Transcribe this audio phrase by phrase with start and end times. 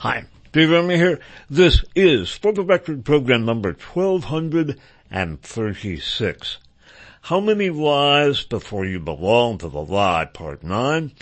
[0.00, 1.20] Hi, Dave Emory here.
[1.48, 6.58] This is, for the record, program number 1236.
[7.22, 11.12] How many lies before you belong to the lie, part 9.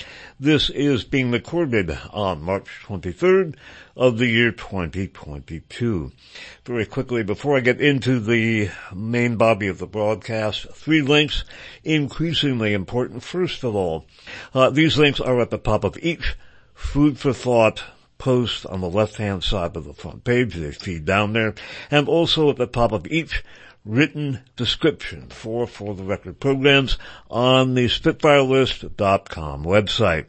[0.40, 3.54] This is being recorded on March 23rd
[3.96, 6.10] of the year 2022.
[6.64, 11.44] Very quickly, before I get into the main body of the broadcast, three links,
[11.84, 13.22] increasingly important.
[13.22, 14.06] First of all,
[14.52, 16.34] uh, these links are at the top of each
[16.74, 17.84] food for thought
[18.24, 20.54] post on the left-hand side of the front page.
[20.54, 21.54] They feed down there.
[21.90, 23.44] And also at the top of each
[23.84, 26.96] written description for For the Record programs
[27.30, 30.24] on the SpitfireList.com website.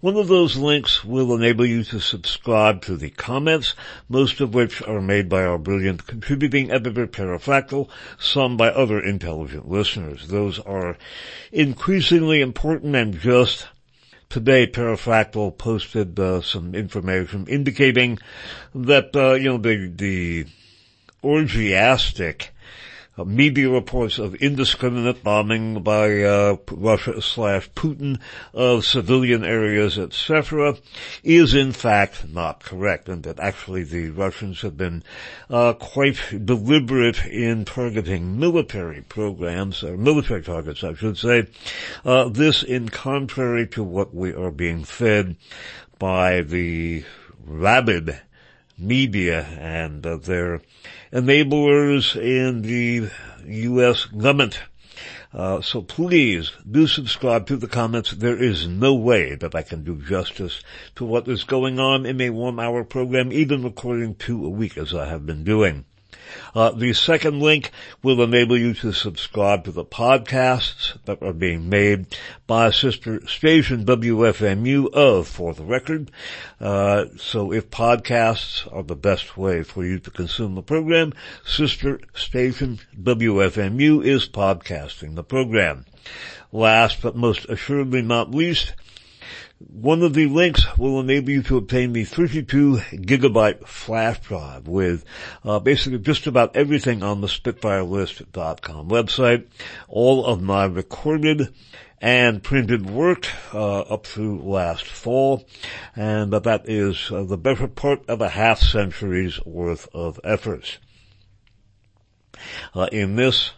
[0.00, 3.76] One of those links will enable you to subscribe to the comments,
[4.08, 7.88] most of which are made by our brilliant contributing editor Pterrafractyl,
[8.18, 10.26] some by other intelligent listeners.
[10.26, 10.98] Those are
[11.52, 13.68] increasingly important and just
[14.32, 18.18] today Pterrafractyl posted uh, some information indicating
[18.74, 20.46] that uh, you know the the
[21.22, 22.48] orgiastic
[23.18, 28.18] media reports of indiscriminate bombing by uh, Russia slash Putin
[28.54, 30.76] of civilian areas, etc.,
[31.22, 35.02] is in fact not correct, and that actually the Russians have been
[35.50, 41.48] uh, quite deliberate in targeting military programs or military targets, I should say.
[42.04, 45.36] Uh, this, in contrary to what we are being fed
[45.98, 47.04] by the
[47.44, 48.18] rabid
[48.78, 50.60] media and uh, their
[51.12, 53.10] enablers in the
[53.44, 54.06] U.S.
[54.06, 54.60] government.
[55.32, 58.12] Uh, so please do subscribe to the comments.
[58.12, 60.62] There is no way that I can do justice
[60.96, 64.76] to what is going on in a one hour program, even according to a week
[64.76, 65.86] as I have been doing.
[66.54, 67.70] Uh, the second link
[68.02, 72.06] will enable you to subscribe to the podcasts that are being made
[72.46, 76.10] by sister station WFMU of For the Record.
[76.60, 81.12] Uh, so if podcasts are the best way for you to consume the program,
[81.44, 85.84] sister station WFMU is podcasting the program.
[86.52, 88.74] Last but most assuredly not least,
[89.68, 95.04] one of the links will enable you to obtain the 32 gigabyte flash drive with
[95.44, 99.46] uh, basically just about everything on the SpitfireList.com website.
[99.88, 101.52] All of my recorded
[102.00, 105.46] and printed work uh, up through last fall,
[105.94, 110.78] and that is uh, the better part of a half century's worth of efforts.
[112.74, 113.52] Uh, in this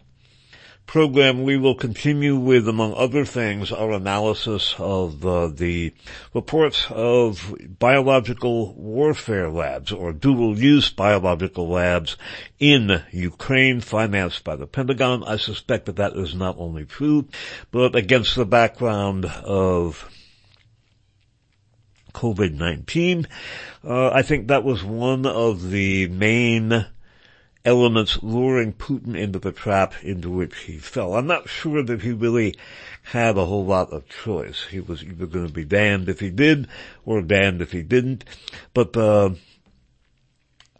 [0.87, 5.93] program, we will continue with, among other things, our analysis of uh, the
[6.33, 12.17] reports of biological warfare labs or dual-use biological labs
[12.59, 15.25] in Ukraine, financed by the Pentagon.
[15.25, 17.28] I suspect that that is not only true,
[17.71, 20.09] but against the background of
[22.12, 23.27] COVID-19,
[23.83, 26.87] uh, I think that was one of the main
[27.64, 31.14] elements luring Putin into the trap into which he fell.
[31.14, 32.56] I'm not sure that he really
[33.02, 34.66] had a whole lot of choice.
[34.70, 36.69] He was either going to be damned if he did
[37.04, 38.24] or damned if he didn't.
[38.74, 39.30] But, uh,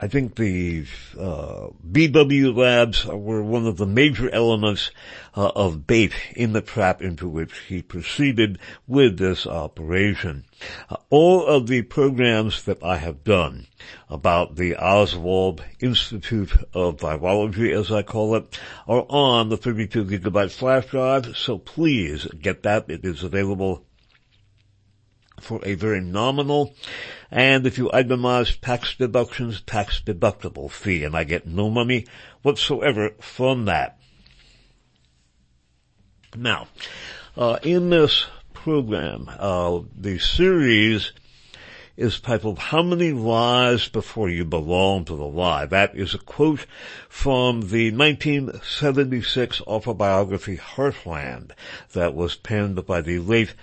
[0.05, 0.85] I think the
[1.19, 4.91] uh, BW labs were one of the major elements
[5.35, 10.45] uh, of bait in the trap into which he proceeded with this operation.
[10.91, 13.67] Uh, all of the programs that I have done
[14.11, 20.53] about the Oswald Institute of Virology, as I call it, are on the 32 gigabyte
[20.53, 22.91] flash drive, so please get that.
[22.91, 23.87] It is available
[25.44, 26.75] for a very nominal
[27.31, 32.06] and if you itemize tax deductions, tax deductible fee, and I get no money
[32.43, 33.99] whatsoever from that.
[36.37, 36.69] Now,
[37.37, 41.12] uh, in this program, uh, the series
[41.97, 45.66] is titled How Many Lies Before You Belong to the Lie?
[45.66, 46.66] That is a quote
[47.09, 51.50] from the 1976 autobiography Heartland
[51.94, 53.55] that was penned by the late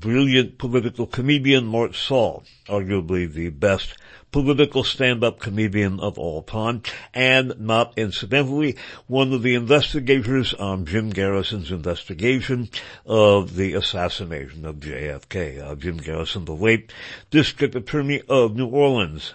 [0.00, 3.96] brilliant political comedian Mort Sahl, arguably the best
[4.32, 6.82] political stand-up comedian of all time,
[7.14, 8.76] and not incidentally,
[9.06, 12.68] one of the investigators on Jim Garrison's investigation
[13.06, 15.62] of the assassination of JFK.
[15.62, 16.92] Uh, Jim Garrison, the late
[17.30, 19.34] district attorney of New Orleans.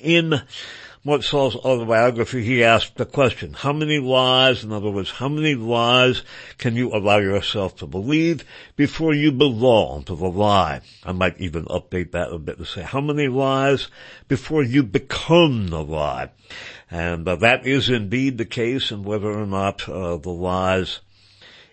[0.00, 0.40] In
[1.06, 5.54] Mort Sahl's autobiography, he asked the question, how many lies, in other words, how many
[5.54, 6.22] lies
[6.56, 8.42] can you allow yourself to believe
[8.74, 10.80] before you belong to the lie?
[11.04, 13.88] I might even update that a bit to say, how many lies
[14.28, 16.30] before you become the lie?
[16.90, 21.00] And uh, that is indeed the case, and whether or not uh, the lies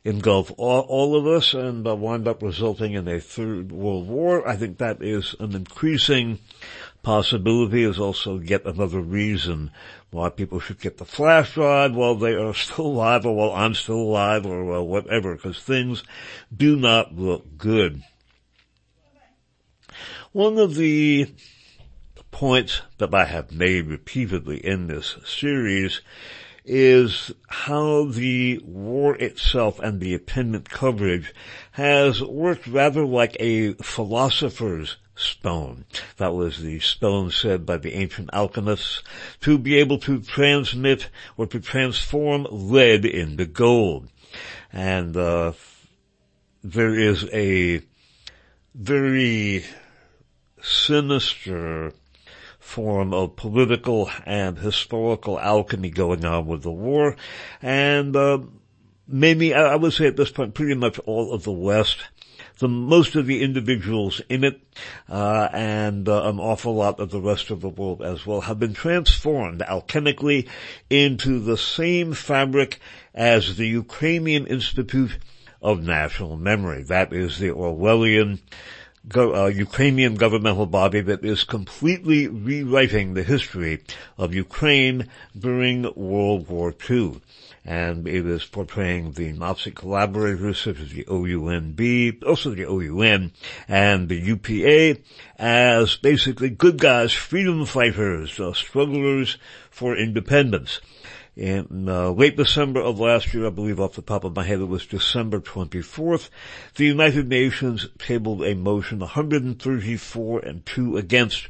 [0.03, 4.45] engulf all, all of us and uh, wind up resulting in a third world war.
[4.45, 6.39] I think that is an increasing
[7.03, 9.71] possibility is also yet another reason
[10.11, 13.73] why people should get the flash drive while they are still alive or while I'm
[13.73, 16.03] still alive or uh, whatever, because things
[16.55, 18.03] do not look good.
[20.31, 21.33] One of the
[22.31, 26.01] points that I have made repeatedly in this series
[26.63, 31.33] is how the war itself and the attendant coverage
[31.71, 35.85] has worked rather like a philosopher's stone.
[36.17, 39.03] That was the stone said by the ancient alchemists
[39.41, 44.09] to be able to transmit or to transform lead into gold.
[44.71, 45.53] And, uh,
[46.63, 47.81] there is a
[48.73, 49.65] very
[50.61, 51.93] sinister
[52.59, 57.17] form of political and historical alchemy going on with the war.
[57.61, 58.39] And, uh,
[59.07, 61.97] maybe, I would say at this point, pretty much all of the West
[62.61, 64.61] the most of the individuals in it,
[65.09, 68.59] uh, and uh, an awful lot of the rest of the world as well have
[68.59, 70.47] been transformed alchemically
[70.89, 72.79] into the same fabric
[73.13, 75.17] as the Ukrainian Institute
[75.61, 76.83] of National Memory.
[76.83, 78.39] That is the Orwellian
[79.07, 83.81] Go, uh, Ukrainian governmental body that is completely rewriting the history
[84.15, 87.19] of Ukraine during World War II
[87.63, 93.31] and it is portraying the Nazi collaborators such as the OUNB, also the OUN,
[93.67, 94.99] and the UPA
[95.37, 99.37] as basically good guys, freedom fighters, uh, strugglers
[99.69, 100.81] for independence
[101.35, 104.59] in uh, late December of last year, I believe off the top of my head
[104.59, 106.29] it was December 24th,
[106.75, 111.47] the United Nations tabled a motion 134 and 2 against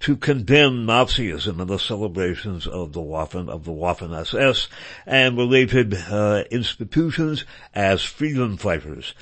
[0.00, 4.68] to condemn Nazism and the celebrations of the Waffen, of the Waffen SS
[5.04, 7.44] and related uh, institutions
[7.74, 9.14] as freedom fighters.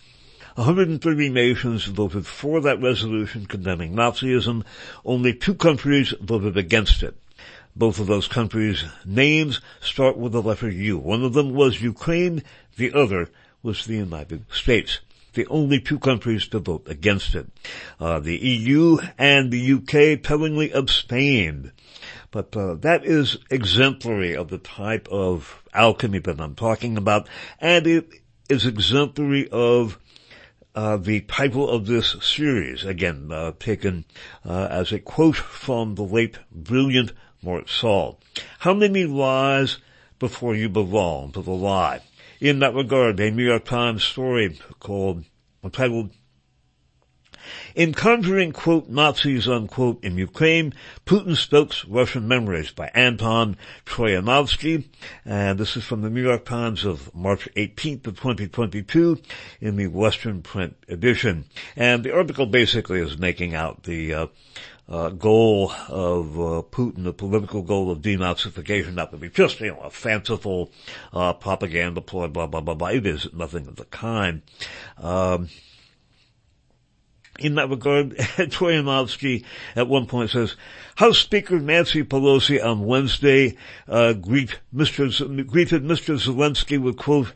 [0.56, 4.62] 130 nations voted for that resolution condemning Nazism.
[5.03, 7.17] Only two countries voted against it.
[7.75, 10.99] Both of those countries' names start with the letter U.
[10.99, 12.43] One of them was Ukraine,
[12.77, 13.31] the other
[13.63, 15.01] was the United States.
[15.35, 17.47] The only two countries to vote against it.
[17.99, 21.73] Uh, the EU and the UK tellingly abstained.
[22.31, 27.29] But uh, that is exemplary of the type of alchemy that I'm talking about,
[27.59, 28.11] and it
[28.49, 29.99] is exemplary of
[30.75, 34.05] uh, the title of this series, again, uh, taken
[34.45, 38.21] uh, as a quote from the late brilliant Mort Sahl.
[38.61, 39.79] How many lies
[40.19, 42.00] before you belong to the lie?
[42.41, 45.25] In that regard, a New York Times story called,
[45.62, 46.11] entitled,
[47.75, 50.75] in conjuring, quote, Nazis, unquote, in Ukraine,
[51.06, 54.85] Putin stokes Russian memories by Anton Troianovski.
[55.25, 59.21] And this is from the New York Times of March 18th of 2022
[59.61, 61.47] in the Western print edition.
[61.75, 64.27] And the article basically is making out the, uh,
[64.93, 69.69] uh, goal of uh, Putin, the political goal of denazification, not to be just you
[69.69, 70.71] know a fanciful
[71.15, 72.89] uh, propaganda ploy, blah blah blah blah.
[72.89, 74.43] It is nothing of the kind.
[74.99, 75.49] Um,
[77.39, 79.44] in that regard, Troianovski
[79.75, 80.56] at one point says,
[80.97, 83.56] House Speaker Nancy Pelosi on Wednesday
[83.89, 85.11] uh, greet Mr.
[85.11, 86.23] Z- greeted Mr.
[86.23, 87.33] Zelensky with quote,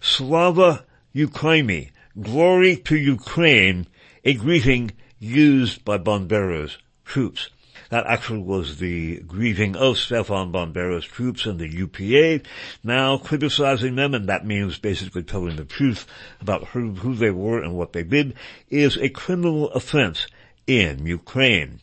[0.00, 0.84] Slava
[1.14, 3.86] Ukraini, glory to Ukraine,
[4.24, 4.90] a greeting
[5.20, 7.50] used by Bandera's troops.
[7.90, 12.44] That actually was the grieving of Stefan Bandera's troops and the UPA,
[12.84, 16.06] now criticizing them, and that means basically telling the truth
[16.40, 18.34] about who, who they were and what they did,
[18.68, 20.26] is a criminal offense
[20.66, 21.80] in Ukraine.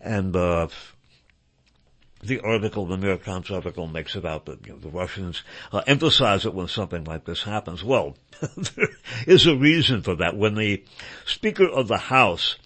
[0.00, 0.68] And, uh,
[2.20, 5.44] the article, the New York Times article makes it out that you know, the Russians
[5.72, 7.84] uh, emphasize it when something like this happens.
[7.84, 8.16] Well,
[8.56, 8.88] there
[9.26, 10.36] is a reason for that.
[10.36, 10.82] When the
[11.26, 12.56] Speaker of the House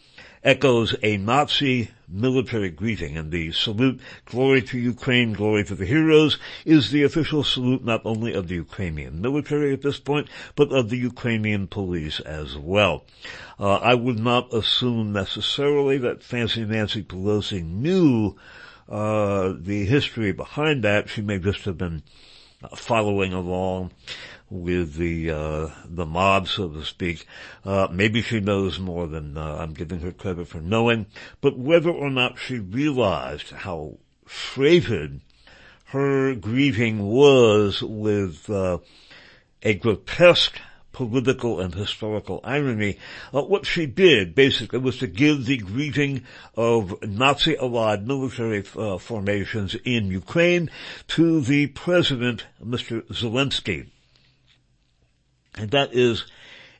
[0.44, 6.38] echoes a Nazi military greeting and the salute, glory to Ukraine, glory to the heroes,
[6.64, 10.90] is the official salute not only of the Ukrainian military at this point, but of
[10.90, 13.04] the Ukrainian police as well.
[13.58, 18.36] Uh, I would not assume necessarily that Fancy Nancy Pelosi knew
[18.88, 21.08] uh, the history behind that.
[21.08, 22.02] She may just have been
[22.76, 23.92] following along
[24.52, 27.26] with the uh, the mob, so to speak.
[27.64, 31.06] Uh, maybe she knows more than uh, I'm giving her credit for knowing,
[31.40, 35.22] but whether or not she realized how freighted
[35.86, 38.78] her grieving was with uh,
[39.62, 40.58] a grotesque
[40.92, 42.98] political and historical irony.
[43.32, 49.74] Uh, what she did basically was to give the greeting of Nazi-allied military uh, formations
[49.84, 50.70] in Ukraine
[51.08, 53.02] to the president, Mr.
[53.08, 53.88] Zelensky.
[55.54, 56.24] And that is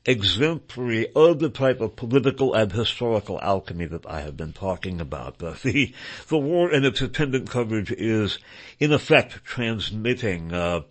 [0.04, 5.38] exemplary of the type of political and historical alchemy that I have been talking about.
[5.38, 5.92] the,
[6.28, 8.38] the war and its attendant coverage is
[8.80, 10.82] in effect transmitting, uh,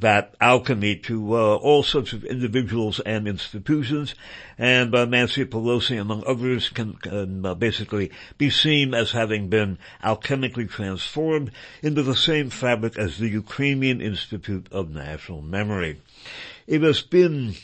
[0.00, 4.14] that alchemy to uh, all sorts of individuals and institutions,
[4.56, 9.78] and uh, Nancy Pelosi, among others, can, can uh, basically be seen as having been
[10.02, 11.50] alchemically transformed
[11.82, 16.00] into the same fabric as the Ukrainian Institute of National Memory.
[16.68, 17.54] It has been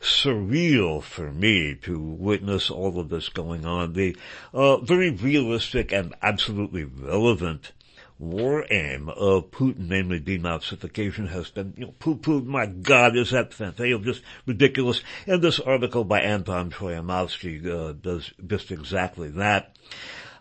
[0.00, 3.94] surreal for me to witness all of this going on.
[3.94, 4.16] The
[4.54, 7.72] uh, very realistic and absolutely relevant
[8.16, 12.46] war aim of Putin, namely denazification, has been you know, poo-pooed.
[12.46, 14.04] My God, is that fantastic?
[14.04, 15.02] Just ridiculous.
[15.26, 19.76] And this article by Anton Troianovski uh, does just exactly that.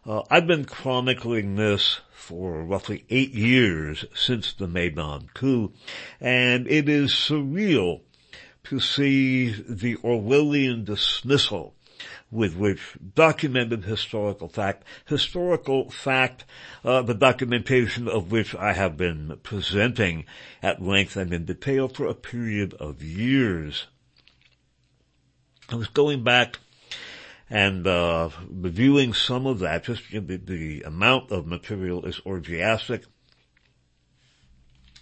[0.05, 5.71] Uh, I've been chronicling this for roughly eight years since the Maidan coup,
[6.19, 8.01] and it is surreal
[8.65, 11.73] to see the Orwellian dismissal
[12.29, 16.43] with which documented historical fact, historical fact,
[16.83, 20.25] uh, the documentation of which I have been presenting
[20.61, 23.87] at length and in detail for a period of years.
[25.69, 26.59] I was going back
[27.49, 29.83] and uh, reviewing some of that.
[29.83, 33.03] Just the, the, amount of material is orgiastic,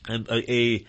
[0.07, 0.85] and a a,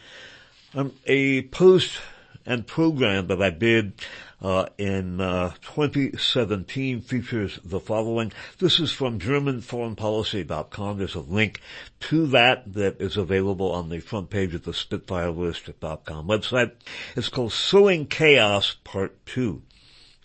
[0.75, 1.99] um, a post
[2.45, 4.01] and program that I did
[4.41, 8.33] uh, in uh, 2017 features the following.
[8.59, 10.99] This is from GermanForeignPolicy.com.
[10.99, 11.61] There's a link
[12.01, 16.73] to that that is available on the front page of the SpitfireList.com website.
[17.17, 19.63] It's called Sowing Chaos Part 2.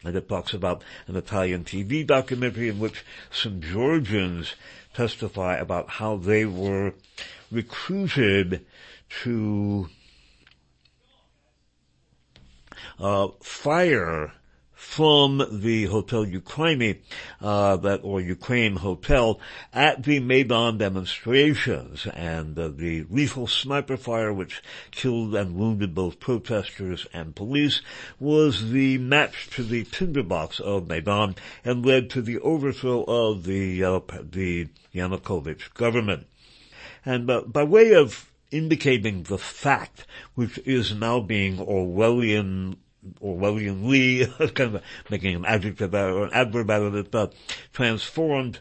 [0.04, 4.56] And it talks about an Italian TV documentary in which some Georgians
[4.94, 6.94] testify about how they were
[7.52, 8.66] recruited
[9.24, 9.90] to
[13.00, 14.34] uh, fire
[14.82, 17.00] from the Hotel Ukraine,
[17.40, 19.40] uh, that, or Ukraine Hotel
[19.72, 26.20] at the Maidan demonstrations and uh, the lethal sniper fire which killed and wounded both
[26.20, 27.82] protesters and police
[28.20, 33.84] was the match to the tinderbox of Maidan and led to the overthrow of the,
[33.84, 36.26] uh, the Yanukovych government.
[37.06, 42.78] And uh, by way of indicating the fact, which is now being Orwellian
[43.22, 47.34] Orwellianly, kind of making an adjective or an adverb out of it, but
[47.74, 48.60] transformed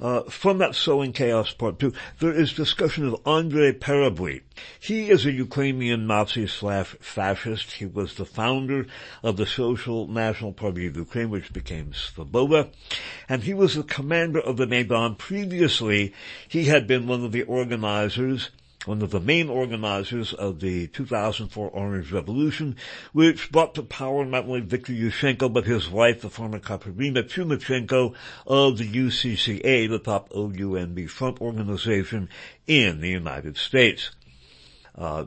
[0.00, 4.42] uh, from that sowing chaos part two, there is discussion of Andrei Parubiy.
[4.78, 7.72] He is a Ukrainian Nazi slash fascist.
[7.72, 8.86] He was the founder
[9.24, 12.70] of the Social National Party of Ukraine, which became Svoboda,
[13.28, 15.16] and he was the commander of the Maidan.
[15.16, 16.14] Previously,
[16.46, 18.50] he had been one of the organizers
[18.84, 22.76] one of the main organizers of the 2004 Orange Revolution,
[23.12, 28.14] which brought to power not only Viktor Yushchenko, but his wife, the former Katerina Chumachenko
[28.46, 32.28] of the UCCA, the top OUNB front organization
[32.66, 34.10] in the United States.
[34.94, 35.26] Uh,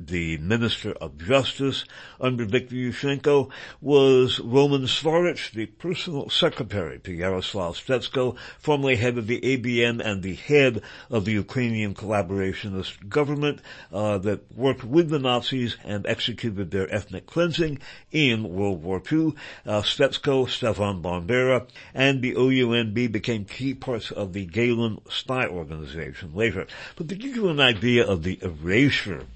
[0.00, 1.84] the Minister of Justice
[2.20, 9.28] under Viktor Yushchenko was Roman Zvarych, the personal secretary to Yaroslav Stetsko, formerly head of
[9.28, 13.60] the ABN and the head of the Ukrainian collaborationist government
[13.92, 17.78] uh, that worked with the Nazis and executed their ethnic cleansing
[18.10, 19.34] in World War II.
[19.64, 26.34] Uh, Stetsko, Stefan Bandera, and the OUNB became key parts of the Gehlen spy organization
[26.34, 26.66] later.
[26.96, 29.26] But to give you an idea of the erasure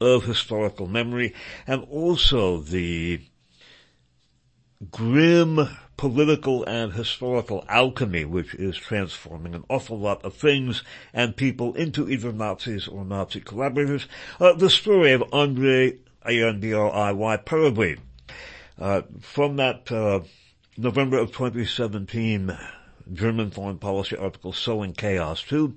[0.00, 1.34] of historical memory
[1.66, 3.20] and also the
[4.90, 11.74] grim political and historical alchemy which is transforming an awful lot of things and people
[11.74, 14.06] into either Nazis or Nazi collaborators.
[14.38, 17.98] Uh, the story of Andrei A-N-D-R-I-Y Parubiy.
[18.78, 20.20] Uh, from that uh,
[20.76, 22.56] November of 2017
[23.12, 25.74] German foreign policy article Sowing Chaos too.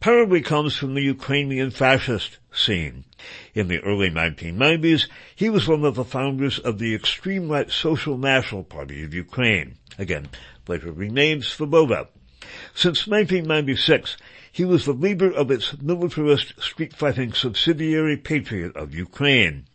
[0.00, 3.04] probably comes from the Ukrainian fascist scene.
[3.54, 8.16] In the early 1990s, he was one of the founders of the extreme right Social
[8.16, 10.28] National Party of Ukraine, again,
[10.66, 12.08] later renamed Svoboda.
[12.74, 14.16] Since 1996,
[14.50, 19.66] he was the leader of its militarist street fighting subsidiary Patriot of Ukraine.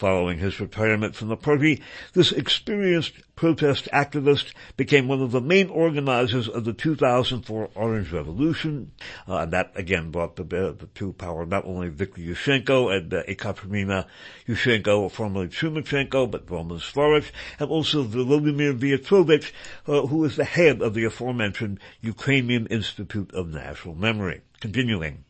[0.00, 1.82] Following his retirement from the party,
[2.14, 8.92] this experienced protest activist became one of the main organizers of the 2004 Orange Revolution,
[9.28, 13.22] uh, and that again brought to, uh, to power not only Viktor Yushchenko and uh,
[13.28, 14.06] Ekaterina
[14.48, 19.52] Yushchenko, formerly Chumachenko, but Roman Zvarych, and also Volodymyr Vyatrovich,
[19.86, 24.40] uh, who is the head of the aforementioned Ukrainian Institute of National Memory.
[24.60, 25.24] Continuing.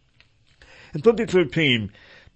[0.94, 1.90] In 2013,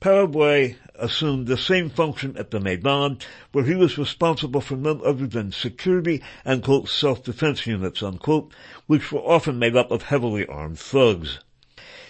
[0.04, 3.16] Parubiy assumed the same function at the Maidan,
[3.52, 8.52] where he was responsible for none other than security and quote, self-defense units, unquote,
[8.86, 11.38] which were often made up of heavily armed thugs.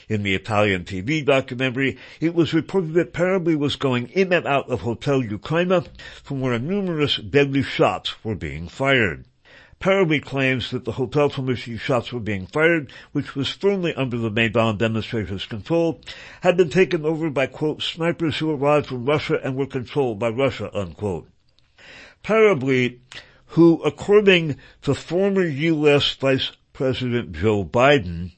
[0.08, 4.68] In the Italian TV documentary, it was reported that Parubiy was going in and out
[4.68, 5.86] of Hotel Ukraina
[6.20, 9.24] from where numerous deadly shots were being fired.
[9.84, 13.94] Parubiy claims that the hotel from which these shots were being fired, which was firmly
[13.94, 16.00] under the Maidan demonstrators' control,
[16.40, 20.30] had been taken over by, quote, snipers who arrived from Russia and were controlled by
[20.30, 21.28] Russia, unquote.
[22.24, 23.00] Parubiy,
[23.48, 26.14] who, according to former U.S.
[26.14, 28.32] Vice President Joe Biden,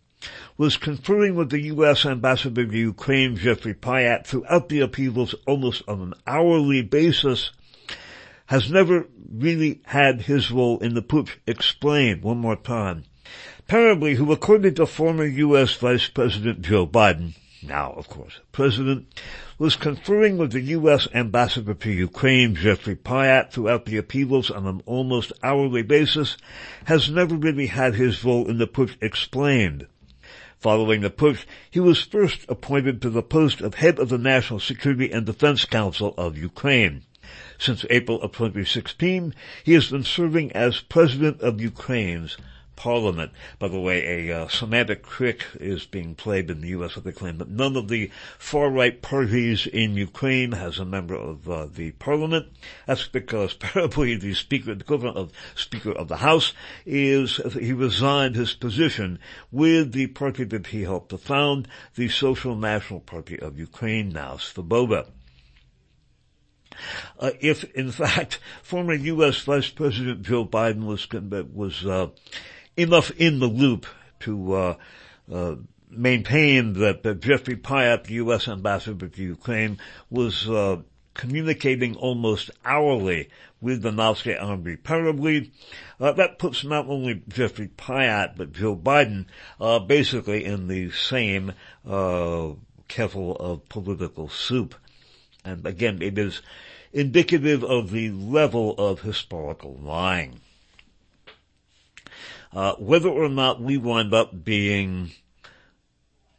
[0.59, 2.05] was conferring with the U.S.
[2.05, 7.53] ambassador to Ukraine, Geoffrey Pyatt, throughout the upheavals almost on an hourly basis,
[8.47, 13.05] has never really had his role in the putsch explained one more time.
[13.69, 15.75] Parubiy, who according to former U.S.
[15.75, 19.21] Vice President Joe Biden, now of course President,
[19.59, 21.09] was conferring with the U.S.
[21.13, 26.37] ambassador to Ukraine, Geoffrey Pyatt, throughout the upheavals on an almost hourly basis,
[26.85, 29.89] has never really had his role in the putsch explained.
[30.59, 34.61] Following the putsch, he was first appointed to the post of head of the National
[34.61, 37.03] Security and Defense Council of Ukraine.
[37.59, 39.35] Since April of 2016,
[39.65, 42.37] he has been serving as president of Ukraine's
[42.77, 43.33] parliament.
[43.59, 46.95] By the way, a uh, semantic trick is being played in the U.S.
[46.95, 51.49] with the claim that none of the far-right parties in Ukraine has a member of
[51.49, 52.47] uh, the parliament.
[52.87, 56.53] That's because Parubiy, the speaker, the equivalent of Speaker of the House,
[56.85, 59.19] is he resigned his position
[59.51, 64.35] with the party that he helped to found, the Social National Party of Ukraine, now
[64.35, 65.07] Svoboda.
[67.19, 69.41] Uh, if in fact former U.S.
[69.41, 71.09] Vice President Joe Biden was
[71.53, 72.09] was uh,
[72.77, 73.87] enough in the loop
[74.21, 74.77] to uh,
[75.33, 75.57] uh
[75.89, 78.49] maintain that, Geoffrey Pyatt, U.S.
[78.49, 79.79] ambassador to Ukraine,
[80.11, 80.79] was uh,
[81.15, 83.31] communicating almost hourly
[83.61, 85.51] with the Nazi army Parubiy.
[85.99, 89.27] Uh, that puts not only Geoffrey Pyatt but Joe Biden
[89.87, 91.53] basically in the same
[92.89, 94.75] kettle of political soup.
[95.47, 96.43] And again, it is
[96.93, 100.41] indicative of the level of historical lying.
[102.53, 105.13] Uh, whether or not we wind up being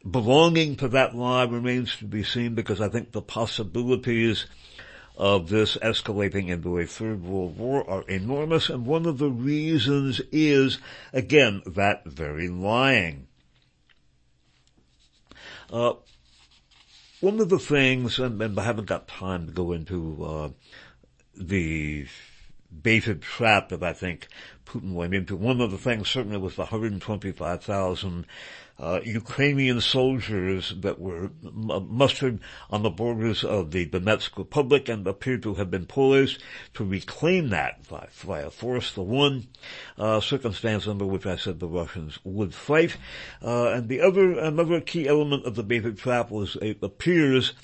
[0.08, 4.46] belonging to that lie remains to be seen because I think the possibilities
[5.16, 10.20] of this escalating into a third world war are enormous and one of the reasons
[10.30, 10.78] is,
[11.12, 13.26] again, that very lying.
[15.72, 15.94] Uh,
[17.20, 20.48] one of the things, and, and I haven't got time to go into uh,
[21.36, 22.06] the
[22.82, 24.28] baited trap that I think
[24.66, 25.36] Putin went into.
[25.36, 28.26] One of the things certainly was the 125,000
[28.78, 32.38] uh, Ukrainian soldiers that were mustered
[32.70, 36.40] on the borders of the Donetsk Republic and appeared to have been poised
[36.74, 38.92] to reclaim that via force.
[38.92, 39.48] The one
[39.96, 42.96] uh, circumstance under which I said the Russians would fight,
[43.42, 47.54] uh, and the other another key element of the baited trap was it appears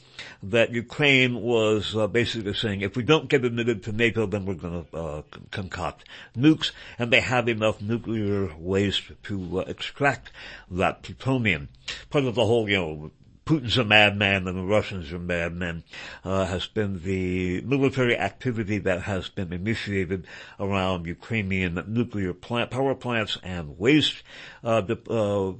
[0.42, 4.55] that Ukraine was uh, basically saying, if we don't get admitted to NATO, then we're
[4.55, 6.05] going to uh, concoct
[6.37, 10.31] nukes, and they have enough nuclear waste to uh, extract
[10.70, 11.68] that plutonium.
[12.11, 13.11] Part of the whole, you know,
[13.44, 15.85] Putin's a madman and the Russians are madmen,
[16.24, 20.27] uh, has been the military activity that has been initiated
[20.59, 24.22] around Ukrainian nuclear plant, power plants and waste,
[24.62, 25.53] uh, uh,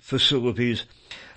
[0.00, 0.86] facilities.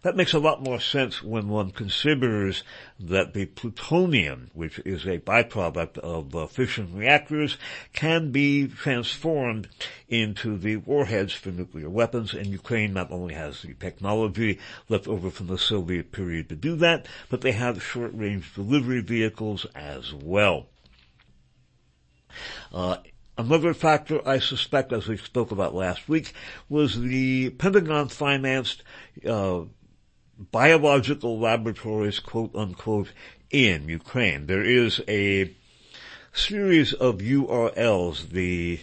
[0.03, 2.63] That makes a lot more sense when one considers
[2.99, 7.57] that the plutonium, which is a byproduct of uh, fission reactors,
[7.93, 9.69] can be transformed
[10.09, 14.57] into the warheads for nuclear weapons, and Ukraine not only has the technology
[14.89, 19.67] left over from the Soviet period to do that, but they have short-range delivery vehicles
[19.75, 20.65] as well.
[22.73, 22.97] Uh,
[23.37, 26.33] Another factor I suspect, as we spoke about last week,
[26.69, 28.83] was the Pentagon financed
[29.25, 29.61] uh,
[30.51, 33.11] biological laboratories, quote unquote,
[33.49, 34.47] in Ukraine.
[34.47, 35.53] There is a
[36.33, 38.79] series of URLs, the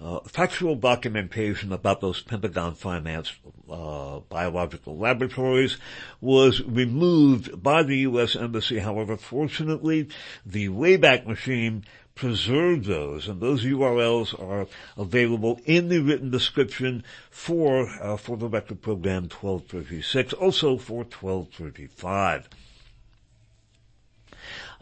[0.00, 3.34] uh, factual documentation about those Pentagon financed
[3.68, 5.76] uh, biological laboratories
[6.20, 8.36] was removed by the U.S.
[8.36, 8.78] Embassy.
[8.78, 10.08] However, fortunately,
[10.46, 11.84] the Wayback Machine
[12.18, 18.48] preserve those, and those URLs are available in the written description for uh, for the
[18.48, 22.48] record program 1236, also for 1235.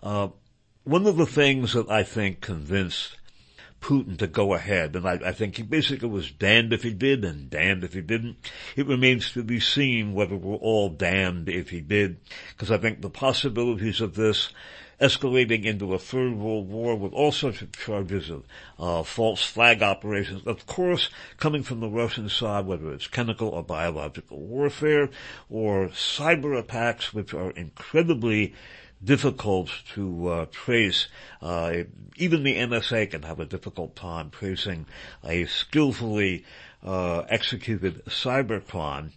[0.03, 0.29] Uh,
[0.85, 3.17] one of the things that I think convinced
[3.83, 7.23] Putin to go ahead, and I, I, think he basically was damned if he did
[7.23, 8.37] and damned if he didn't.
[8.77, 12.17] It remains to be seen whether we're all damned if he did,
[12.51, 14.49] because I think the possibilities of this
[15.01, 18.45] escalating into a third world war with all sorts of charges of
[18.79, 23.63] uh, false flag operations, of course, coming from the Russian side, whether it's chemical or
[23.63, 25.11] biological warfare
[25.51, 28.55] or cyber attacks, which are incredibly
[29.03, 31.09] difficult to uh, trace.
[31.43, 31.85] Uh,
[32.17, 34.87] even the NSA can have a difficult time tracing
[35.23, 36.45] a skillfully
[36.83, 39.11] uh, executed cybercrime.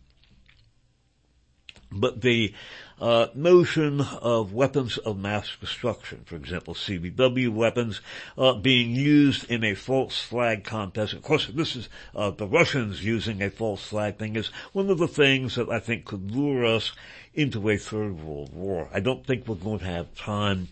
[1.91, 2.53] But the
[3.01, 8.01] uh, notion of weapons of mass destruction, for example, CBW weapons,
[8.37, 11.13] uh, being used in a false flag contest.
[11.13, 14.99] Of course, this is uh, the Russians using a false flag thing is one of
[14.99, 16.91] the things that I think could lure us
[17.33, 18.89] into a third world war.
[18.93, 20.67] I don't think we're going to have time.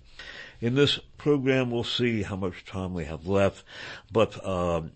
[0.59, 3.63] In this program, we'll see how much time we have left,
[4.11, 4.91] but um,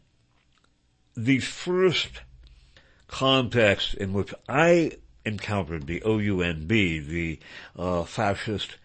[1.15, 2.09] the first
[3.07, 4.93] context in which I
[5.25, 7.39] encountered the OUNB, the
[7.77, 8.77] uh, fascist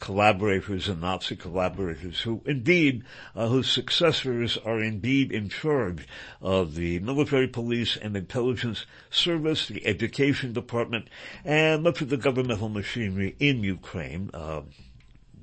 [0.00, 3.04] collaborators and Nazi collaborators who indeed,
[3.34, 6.06] uh, whose successors are indeed in charge
[6.42, 11.08] of the military police and intelligence service, the education department,
[11.44, 14.30] and much of the governmental machinery in Ukraine.
[14.34, 14.62] Uh,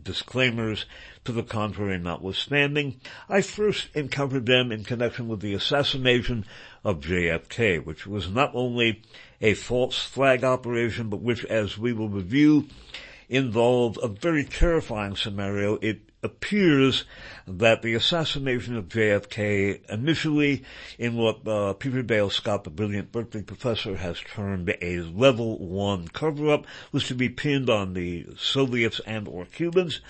[0.04, 0.86] disclaimers
[1.24, 6.46] to the contrary notwithstanding, I first encountered them in connection with the assassination
[6.84, 9.04] of JFK, which was not only
[9.42, 12.68] a false flag operation, but which, as we will review,
[13.28, 15.78] involved a very terrifying scenario.
[15.78, 17.06] It appears
[17.48, 20.64] that the assassination of JFK initially
[21.00, 26.08] in what uh, Peter Dale Scott, the brilliant Berkeley professor, has termed a level one
[26.10, 30.02] cover-up, was to be pinned on the Soviets and or Cubans.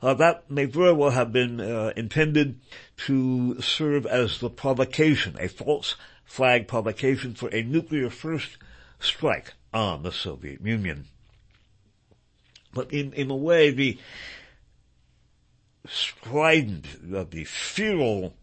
[0.00, 2.60] Uh, that may very well have been uh, intended
[2.96, 8.56] to serve as the provocation, a false flag provocation for a nuclear first
[9.00, 11.06] strike on the Soviet Union.
[12.72, 13.98] But in, in a way, the
[15.86, 18.34] strident, the feral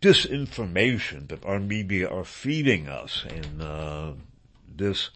[0.00, 4.14] disinformation that our media are feeding us in uh,
[4.74, 5.10] this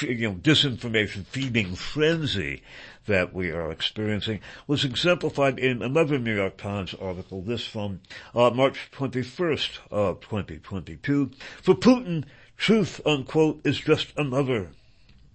[0.00, 2.62] you know, disinformation feeding frenzy
[3.06, 8.00] that we are experiencing was exemplified in another New York Times article, this from
[8.34, 11.32] uh, March 21st of 2022.
[11.62, 12.24] For Putin,
[12.56, 14.70] truth, unquote, is just another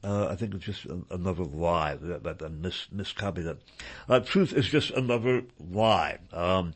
[0.03, 1.95] uh, I think it's just another lie.
[1.95, 3.58] That, that I mis miscopied that.
[4.08, 6.19] Uh, truth is just another lie.
[6.32, 6.75] Um,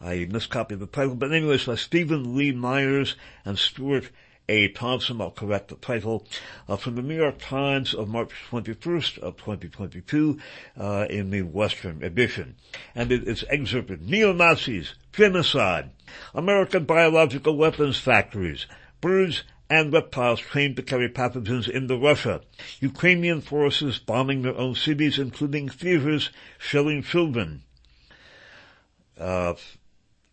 [0.00, 4.10] I miscopied the title, but anyways, uh, Steven Lee Myers and Stuart
[4.48, 4.68] A.
[4.68, 6.26] Thompson, I'll correct the title,
[6.68, 10.38] uh, from the New York Times of March 21st of 2022,
[10.78, 12.56] uh, in the Western edition.
[12.94, 15.90] And it is excerpted, Neo-Nazis, genocide,
[16.34, 18.66] American biological weapons factories,
[19.00, 22.40] birds and reptiles trained to carry pathogens into Russia.
[22.80, 27.62] Ukrainian forces bombing their own cities, including theaters, shelling children.
[29.18, 29.54] Uh,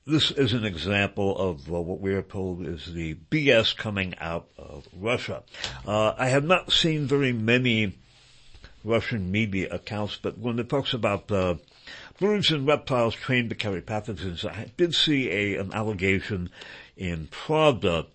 [0.05, 4.49] this is an example of uh, what we are told is the BS coming out
[4.57, 5.43] of Russia.
[5.85, 7.97] Uh, I have not seen very many
[8.83, 11.55] Russian media accounts, but when it talks about uh,
[12.19, 16.49] birds and reptiles trained to carry pathogens, I did see a, an allegation
[17.01, 18.05] in Pravda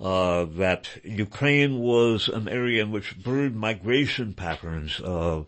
[0.00, 5.42] uh, that Ukraine was an area in which bird migration patterns uh,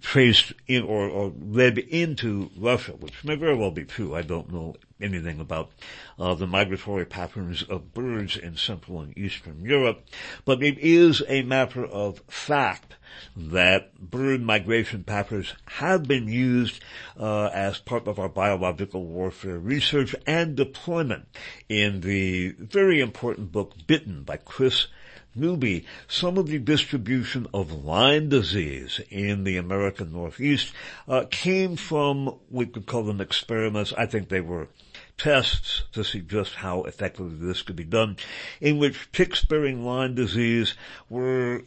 [0.00, 4.14] traced in or, or, led into Russia, which may very well be true.
[4.14, 5.70] I don't know anything about
[6.18, 10.04] uh, the migratory patterns of birds in Central and Eastern Europe,
[10.44, 12.94] but it is a matter of fact
[13.36, 16.80] that bird migration patterns have been used
[17.18, 21.26] uh, as part of our biological warfare research and deployment
[21.68, 24.86] in the very important book Bitten by Kris
[25.34, 30.72] Newby, some of the distribution of Lyme disease in the American Northeast
[31.06, 33.92] uh, came from, we could call them experiments.
[33.96, 34.68] I think they were
[35.16, 38.16] tests to see just how effectively this could be done,
[38.60, 40.74] in which ticks bearing Lyme disease
[41.08, 41.62] were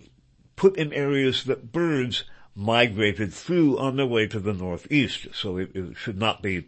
[0.55, 2.23] put in areas that birds
[2.55, 5.27] migrated through on their way to the northeast.
[5.33, 6.67] So it, it should not be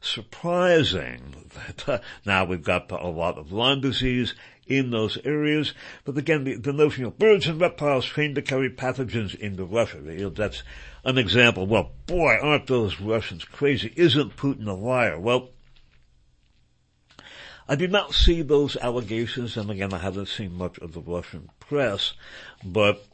[0.00, 4.34] surprising that uh, now we've got a lot of Lyme disease
[4.70, 5.74] in those areas.
[6.04, 9.98] But again, the, the notion of birds and reptiles trained to carry pathogens into Russia,
[10.04, 10.62] you know, that's
[11.04, 11.66] an example.
[11.66, 13.92] Well, boy, aren't those Russians crazy?
[13.96, 15.18] Isn't Putin a liar?
[15.18, 15.50] Well,
[17.68, 21.50] I did not see those allegations, and again, I haven't seen much of the Russian
[21.60, 22.14] press,
[22.64, 23.04] but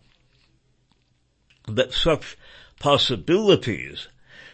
[1.68, 2.36] that such
[2.78, 4.08] possibilities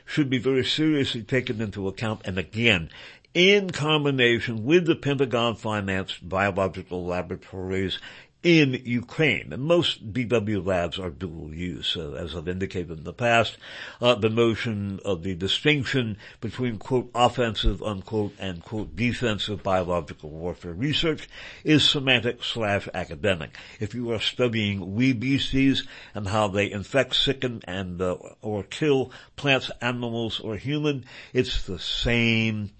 [0.05, 2.23] should be very seriously taken into account.
[2.25, 2.91] And again,
[3.35, 7.99] in combination with the Pentagon-financed biological laboratories
[8.43, 9.53] in Ukraine.
[9.53, 13.57] And most BW labs are dual use, uh, as I've indicated in the past.
[14.01, 20.73] Uh, the notion of the distinction between quote offensive unquote and quote defensive biological warfare
[20.73, 21.29] research
[21.63, 23.57] is semantic slash academic.
[23.79, 29.13] If you are studying wee beasties and how they infect, sicken, and uh, or kill
[29.37, 32.71] plants, animals, or human, it's the same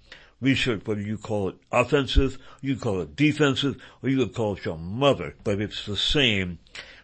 [0.43, 4.65] research, whether you call it offensive, you call it defensive, or you could call it
[4.65, 6.59] your mother, but it's the same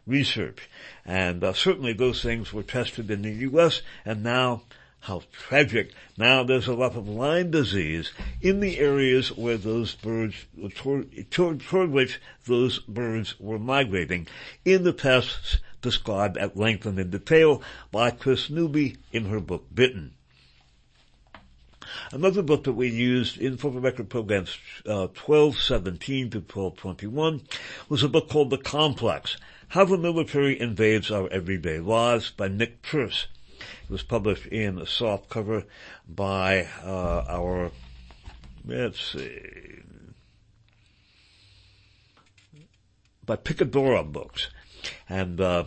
[0.06, 0.70] research.
[1.06, 3.82] And uh, certainly those things were tested in the U.S.
[4.06, 4.64] and now
[5.02, 5.94] how tragic.
[6.18, 10.36] Now there's a lot of Lyme disease in the areas where those birds,
[10.76, 14.28] toward, toward, which those birds were migrating
[14.66, 19.68] in the pests described at length and in detail by Kris Newby in her book
[19.74, 20.16] Bitten.
[22.12, 27.42] Another book that we used in the record programs uh, 1217 to 1221
[27.88, 29.38] was a book called The Complex,
[29.70, 33.28] How the Military Invades Our Everyday Lives by Nick Turse.
[33.60, 35.66] It was published in a soft cover
[36.08, 37.72] by uh, our,
[38.66, 39.40] let's see,
[43.26, 44.50] by Picadora Books.
[45.08, 45.66] And uh,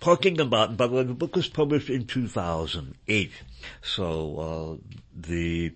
[0.00, 3.30] talking about, by the way, the book was published in 2008.
[3.82, 5.72] So, uh, the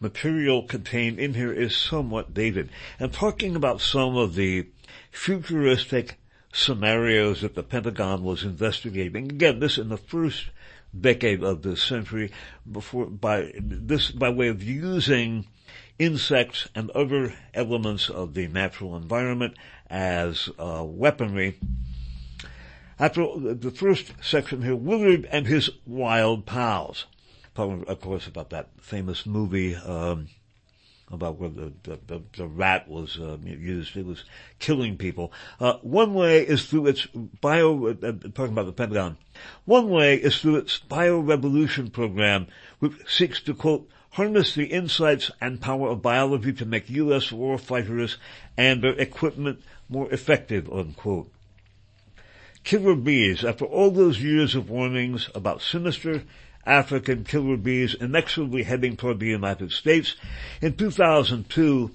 [0.00, 2.68] material contained in here is somewhat dated.
[2.98, 4.66] And talking about some of the
[5.10, 6.18] futuristic
[6.52, 10.50] scenarios that the Pentagon was investigating, again, this in the first
[10.98, 12.30] decade of this century,
[12.70, 15.46] before, by, this, by way of using
[15.98, 19.56] insects and other elements of the natural environment
[19.88, 21.56] as uh, weaponry
[22.98, 27.06] after the first section here, Willard and his wild pals.
[27.54, 30.28] Talking, of course, about that famous movie, um,
[31.10, 33.96] about where the, the, the, rat was uh, used.
[33.96, 34.24] It was
[34.58, 35.32] killing people.
[35.60, 39.18] Uh, one way is through its bio, uh, talking about the Pentagon.
[39.64, 42.46] One way is through its biorevolution program,
[42.78, 47.32] which seeks to quote, harness the insights and power of biology to make U.S.
[47.32, 48.18] war fighters
[48.56, 51.30] and their equipment more effective, unquote
[52.64, 56.22] killer bees, after all those years of warnings about sinister
[56.66, 60.16] African killer bees inexorably heading toward the United States,
[60.62, 61.90] in 2002,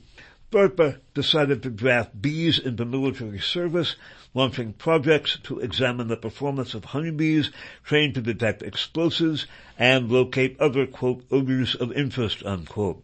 [0.51, 3.95] DARPA decided to draft bees into military service,
[4.33, 7.51] launching projects to examine the performance of honeybees
[7.83, 13.03] trained to detect explosives and locate other, quote, odors of interest, unquote.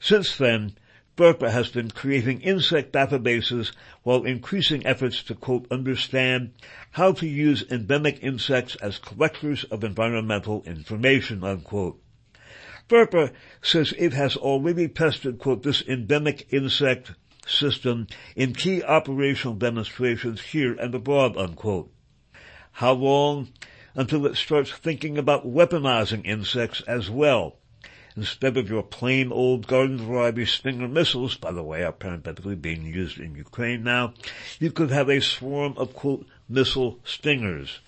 [0.00, 0.76] Since then,
[1.16, 3.70] DARPA has been creating insect databases
[4.02, 6.52] while increasing efforts to quote, understand
[6.90, 12.02] how to use endemic insects as collectors of environmental information, unquote.
[12.88, 17.12] DARPA says it has already tested, quote, this endemic insect
[17.46, 21.92] system in key operational demonstrations here and abroad, unquote.
[22.72, 23.52] How long?
[23.94, 27.58] Until it starts thinking about weaponizing insects as well.
[28.16, 32.84] Instead of your plain old garden variety Stinger missiles, by the way, are parenthetically being
[32.86, 34.14] used in Ukraine now,
[34.60, 37.80] you could have a swarm of quote, missile stingers.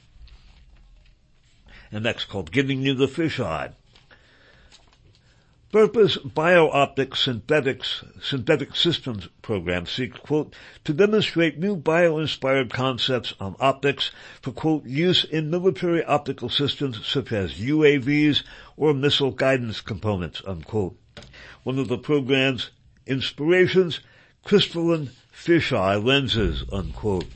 [1.92, 3.38] And that's called giving you the fish
[5.76, 5.86] eye.
[5.86, 14.10] DARPA's Bio-Optic Synthetics, Synthetic Systems program seeks, quote, to demonstrate new bio-inspired concepts on optics
[14.40, 18.42] for, quote, use in military optical systems such as UAVs
[18.76, 20.98] or missile guidance components, unquote.
[21.62, 22.70] One of the program's
[23.06, 24.00] inspirations,
[24.44, 27.26] crystalline fisheye lenses, unquote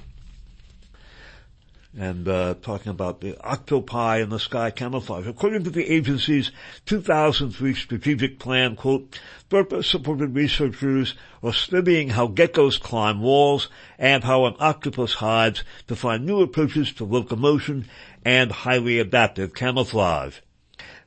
[1.96, 5.26] and uh, talking about the octopi in the sky camouflage.
[5.26, 6.52] According to the agency's
[6.86, 9.18] 2003 strategic plan, quote,
[9.50, 16.24] DARPA-supported researchers are studying how geckos climb walls and how an octopus hides to find
[16.24, 17.88] new approaches to locomotion
[18.24, 20.38] and highly adaptive camouflage.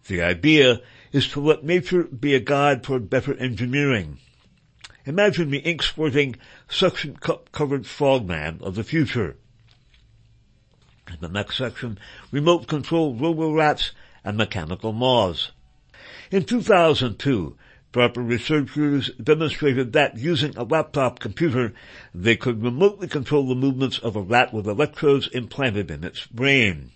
[0.08, 0.82] The idea
[1.14, 4.18] is to let nature be a guide toward better engineering.
[5.06, 6.36] Imagine the ink-squirting,
[6.68, 9.38] suction cup-covered frogman of the future
[11.14, 11.98] in the next section,
[12.32, 13.92] remote control robo-rats
[14.24, 15.52] and mechanical moths.
[16.32, 17.56] In 2002,
[17.94, 21.74] DARPA researchers demonstrated that using a laptop computer,
[22.14, 26.90] they could remotely control the movements of a rat with electrodes implanted in its brain.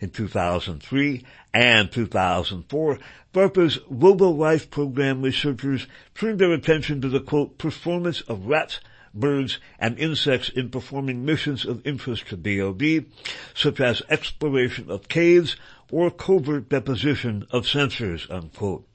[0.00, 2.98] In 2003 and 2004,
[3.34, 8.80] DARPA's RoboLife program researchers turned their attention to the quote, performance of rats
[9.12, 13.06] birds, and insects in performing missions of interest to DoD,
[13.54, 15.56] such as exploration of caves
[15.90, 18.86] or covert deposition of sensors, unquote.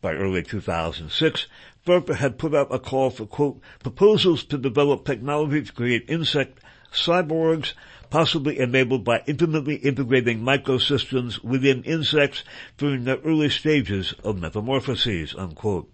[0.00, 1.46] By early 2006,
[1.86, 6.60] DARPA had put out a call for, quote, proposals to develop technology to create insect
[6.92, 7.72] cyborgs,
[8.10, 12.44] possibly enabled by intimately integrating microsystems within insects
[12.78, 15.90] during the early stages of metamorphoses, unquote.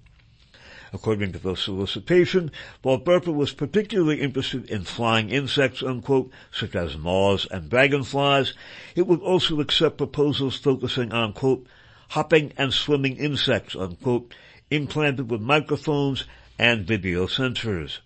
[0.95, 2.51] According to the solicitation,
[2.83, 8.53] while DARPA was particularly interested in flying insects, unquote, such as moths and dragonflies,
[8.95, 11.67] it would also accept proposals focusing on, quote,
[12.11, 14.35] hopping and swimming insects, unquote,
[14.71, 16.25] implanted with microphones
[16.59, 18.01] and video sensors.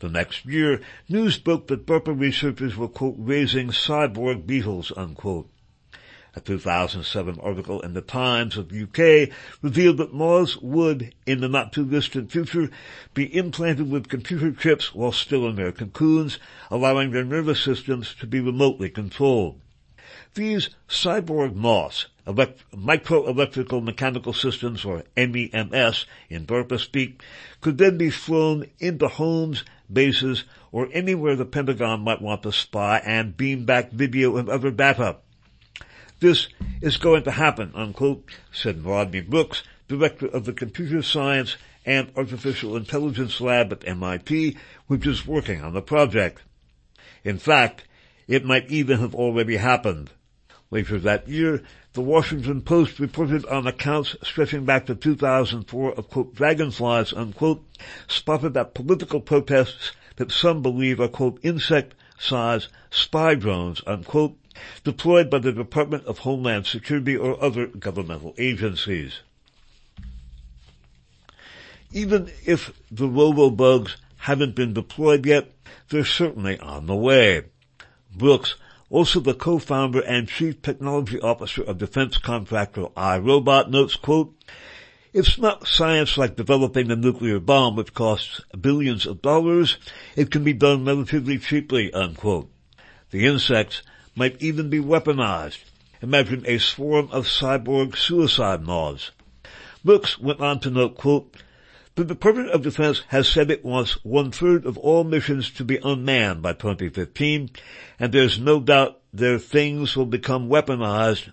[0.00, 5.48] The next year, news broke that DARPA researchers were, quote, raising cyborg beetles, unquote.
[6.36, 11.48] A 2007 article in the Times of the UK revealed that moths would, in the
[11.48, 12.70] not too distant future,
[13.14, 16.40] be implanted with computer chips while still in their cocoons,
[16.72, 19.60] allowing their nervous systems to be remotely controlled.
[20.34, 27.22] These cyborg moths, elect- microelectrical mechanical systems, or MEMS in DARPA speak,
[27.60, 30.42] could then be flown into homes, bases,
[30.72, 35.18] or anywhere the Pentagon might want to spy and beam back video and other data.
[36.20, 36.48] This
[36.80, 42.76] is going to happen, unquote, said Rodney Brooks, director of the Computer Science and Artificial
[42.76, 46.42] Intelligence Lab at MIT, which is working on the project.
[47.24, 47.84] In fact,
[48.26, 50.10] it might even have already happened.
[50.70, 56.34] Later that year, the Washington Post reported on accounts stretching back to 2004 of quote,
[56.34, 57.64] dragonflies, unquote,
[58.08, 61.38] spotted at political protests that some believe are quote,
[62.14, 64.36] insect-sized spy drones, unquote,
[64.84, 69.20] deployed by the Department of Homeland Security or other governmental agencies.
[71.92, 75.52] Even if the robo-bugs haven't been deployed yet,
[75.90, 77.42] they're certainly on the way.
[78.14, 78.56] Brooks,
[78.90, 84.34] also the co-founder and chief technology officer of defense contractor iRobot, notes, quote,
[85.14, 89.78] it's not science like developing a nuclear bomb which costs billions of dollars.
[90.16, 92.50] It can be done relatively cheaply, unquote.
[93.10, 93.82] The insects
[94.16, 95.60] might even be weaponized.
[96.02, 99.12] Imagine a swarm of cyborg suicide moths.
[99.84, 101.36] Brooks went on to note, quote,
[101.94, 105.78] the Department of Defense has said it wants one third of all missions to be
[105.84, 107.50] unmanned by 2015,
[108.00, 111.30] and there's no doubt their things will become weaponized.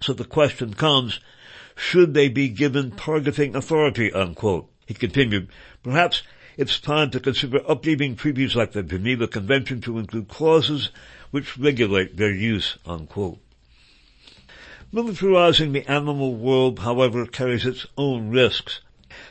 [0.00, 1.20] So the question comes,
[1.76, 4.70] should they be given targeting authority, unquote?
[4.86, 5.48] He continued,
[5.82, 6.22] perhaps
[6.56, 10.90] it's time to consider updating treaties like the Geneva Convention to include clauses
[11.30, 13.38] which regulate their use, unquote.
[14.92, 18.80] Militarizing the animal world, however, carries its own risks.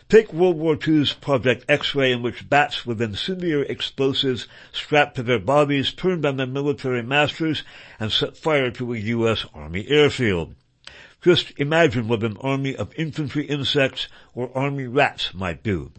[0.10, 5.40] Take World War II's Project X-Ray in which bats with incendiary explosives strapped to their
[5.40, 7.64] bodies turned on their military masters
[8.00, 9.46] and set fire to a U.S.
[9.54, 10.56] Army airfield.
[11.24, 15.94] Just imagine what an army of infantry insects or army rats might do.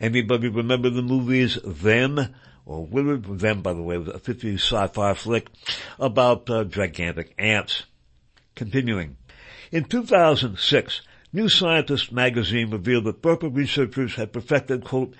[0.00, 2.34] Anybody remember the movies Them?
[2.66, 3.24] Or Willard?
[3.38, 5.46] Them, by the way, was a 50s sci-fi flick
[6.00, 7.84] about uh, gigantic ants.
[8.56, 9.16] Continuing.
[9.70, 15.14] In 2006, New Scientist magazine revealed that DARPA researchers had perfected, quote,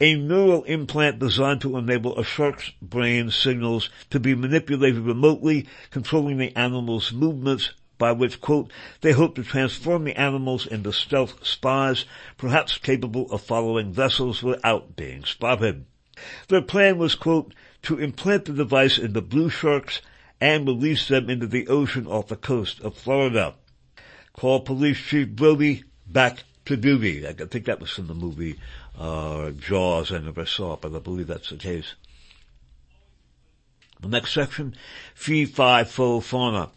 [0.00, 6.36] a neural implant designed to enable a shark's brain signals to be manipulated remotely, controlling
[6.36, 8.68] the animal's movements by which, quote,
[9.00, 12.04] they hope to transform the animals into stealth spies,
[12.36, 15.86] perhaps capable of following vessels without being spotted.
[16.48, 20.00] Their plan was, quote, to implant the device in the blue sharks
[20.40, 23.54] and release them into the ocean off the coast of Florida.
[24.32, 27.24] Call Police Chief Brody back to duty.
[27.24, 28.58] I think that was from the movie
[28.98, 30.10] uh, Jaws.
[30.10, 31.94] I never saw it, but I believe that's the case.
[34.00, 34.74] The next section,
[35.14, 36.70] Fee Fi Fo Fauna.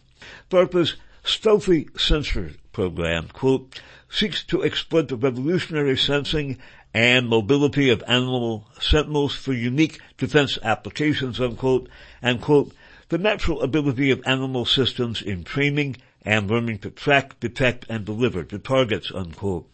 [0.48, 0.94] Purpose,
[1.26, 6.58] stealthy sensor program, quote, seeks to exploit the revolutionary sensing
[6.94, 11.88] and mobility of animal sentinels for unique defense applications, unquote,
[12.22, 12.72] and quote,
[13.08, 18.42] the natural ability of animal systems in training and learning to track, detect, and deliver
[18.42, 19.68] to targets, unquote.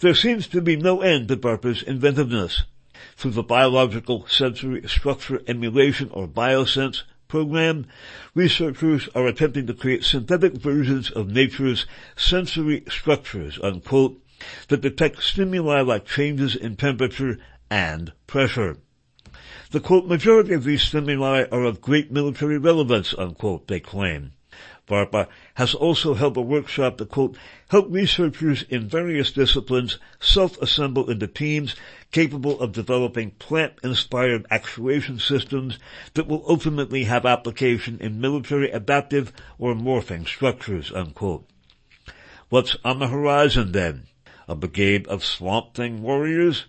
[0.00, 2.64] There seems to be no end to DARPA's inventiveness.
[3.16, 7.86] Through the Biological Sensory Structure Emulation or BioSense program,
[8.34, 14.20] researchers are attempting to create synthetic versions of nature's sensory structures, unquote,
[14.68, 17.38] that detect stimuli like changes in temperature
[17.70, 18.76] and pressure.
[19.70, 24.32] The quote, majority of these stimuli are of great military relevance, unquote, they claim.
[24.88, 27.36] DARPA has also held a workshop to quote,
[27.70, 31.74] help researchers in various disciplines self-assemble into teams
[32.12, 35.80] capable of developing plant-inspired actuation systems
[36.14, 41.48] that will ultimately have application in military adaptive or morphing structures, unquote.
[42.48, 44.06] What's on the horizon then?
[44.46, 46.66] A brigade of Swamp Thing warriors?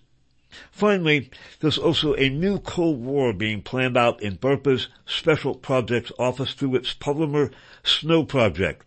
[0.71, 6.53] Finally, there's also a new Cold War being planned out in DARPA's Special Projects Office
[6.53, 7.51] through its Polymer
[7.87, 8.83] Snow Project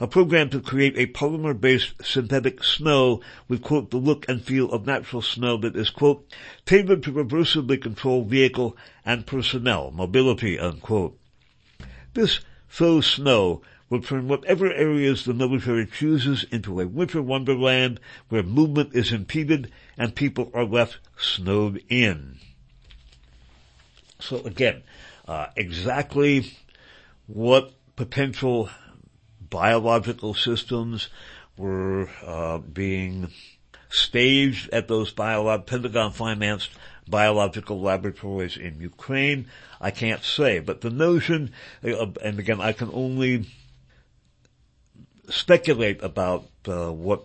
[0.00, 4.86] a program to create a polymer-based synthetic snow with, quote, the look and feel of
[4.86, 6.26] natural snow that is, quote,
[6.66, 11.18] tailored to reversibly control vehicle and personnel mobility, unquote.
[12.14, 18.42] This faux snow will turn whatever areas the military chooses into a winter wonderland where
[18.42, 22.38] movement is impeded and people are left snowed in.
[24.18, 24.82] So again,
[25.26, 26.56] uh, exactly
[27.26, 28.70] what potential
[29.40, 31.08] biological systems
[31.56, 33.30] were uh, being
[33.90, 36.70] staged at those biolog- Pentagon-financed
[37.08, 39.46] biological laboratories in Ukraine.
[39.80, 41.52] I can't say, but the notion,
[41.84, 43.46] uh, and again, I can only
[45.28, 47.24] speculate about uh, what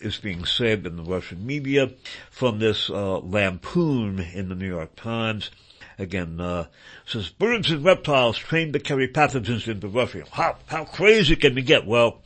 [0.00, 1.90] is being said in the Russian media
[2.30, 5.50] from this uh, lampoon in the New York Times
[5.98, 6.66] again, uh,
[7.06, 10.24] says birds and reptiles trained to carry pathogens into Russia.
[10.30, 11.86] How, how crazy can we get?
[11.86, 12.22] Well,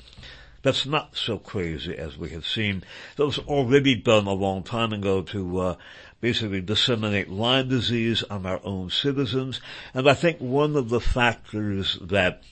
[0.63, 2.83] that's not so crazy as we have seen.
[3.17, 5.77] That was already done a long time ago to, uh,
[6.21, 9.61] basically disseminate Lyme disease on our own citizens.
[9.95, 12.43] And I think one of the factors that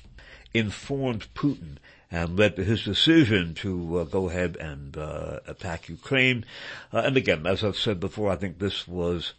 [0.52, 1.78] informed Putin
[2.10, 6.44] and led to his decision to uh, go ahead and uh, attack Ukraine.
[6.92, 9.32] Uh, and again, as I've said before, I think this was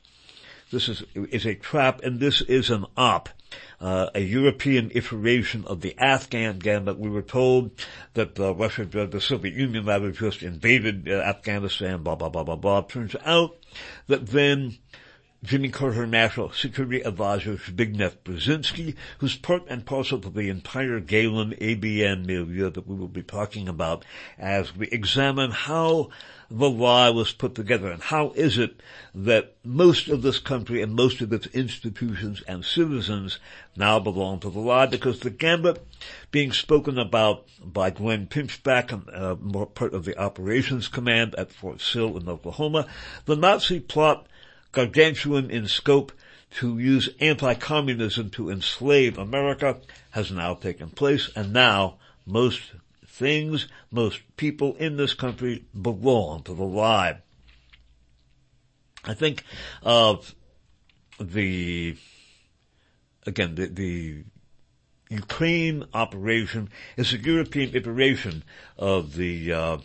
[0.75, 3.29] this is, is a trap and this is an op.
[3.79, 6.99] Uh, a European iteration of the Afghan gambit.
[6.99, 7.71] We were told
[8.13, 12.57] that uh, Russia, the Soviet Union rather just invaded uh, Afghanistan, blah, blah, blah, blah,
[12.57, 12.81] blah.
[12.81, 13.55] Turns out
[14.07, 14.77] that then
[15.43, 21.53] Jimmy Carter National Security Advisor Zbigniew Brzezinski, who's part and parcel of the entire Gehlen
[21.59, 24.05] ABN milieu that we will be talking about
[24.39, 26.09] as we examine how
[26.49, 28.81] the lie was put together and how is it
[29.13, 33.37] that most of this country and most of its institutions and citizens
[33.75, 35.85] now belong to the lie because the gambit
[36.31, 42.17] being spoken about by Glenn Pinchback, uh, part of the operations command at Fort Sill
[42.17, 42.87] in Oklahoma,
[43.25, 44.27] the Nazi plot
[44.75, 46.11] gargantuan in scope
[46.51, 49.77] to use anti-communism to enslave America
[50.11, 51.95] has now taken place and now
[52.25, 52.61] most
[53.07, 57.17] things, most people in this country belong to the lie.
[59.05, 59.43] I think
[59.81, 60.35] of
[61.19, 61.95] the,
[63.25, 64.23] again, the, the
[65.09, 68.43] Ukraine operation is a European iteration
[68.77, 69.77] of the uh,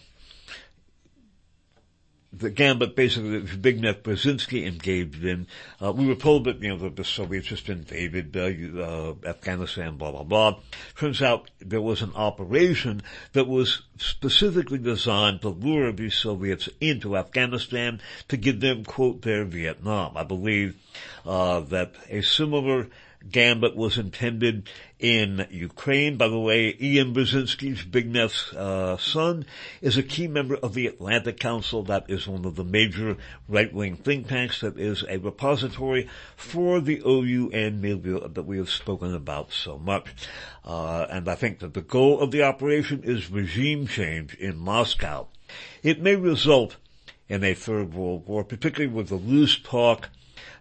[2.33, 5.47] the gambit basically that Zbigniew Brzezinski engaged in.
[5.83, 9.97] Uh, we were told that, you know, the, the Soviets just invaded uh, uh, Afghanistan,
[9.97, 10.59] blah, blah, blah.
[10.97, 13.03] Turns out there was an operation
[13.33, 19.45] that was specifically designed to lure the Soviets into Afghanistan to give them, quote, their
[19.45, 20.17] Vietnam.
[20.17, 20.77] I believe
[21.27, 22.89] uh, that a similar
[23.29, 24.69] gambit was intended
[25.01, 26.17] in Ukraine.
[26.17, 29.47] By the way, Ian Brzezinski's Zbigniew's uh, son
[29.81, 31.83] is a key member of the Atlantic Council.
[31.83, 33.17] That is one of the major
[33.49, 39.15] right-wing think tanks that is a repository for the OUN milieu that we have spoken
[39.15, 40.09] about so much.
[40.65, 45.29] Uh, and I think that the goal of the operation is regime change in Moscow.
[45.83, 46.77] It may result
[47.29, 50.11] in a third world war, particularly with the loose talk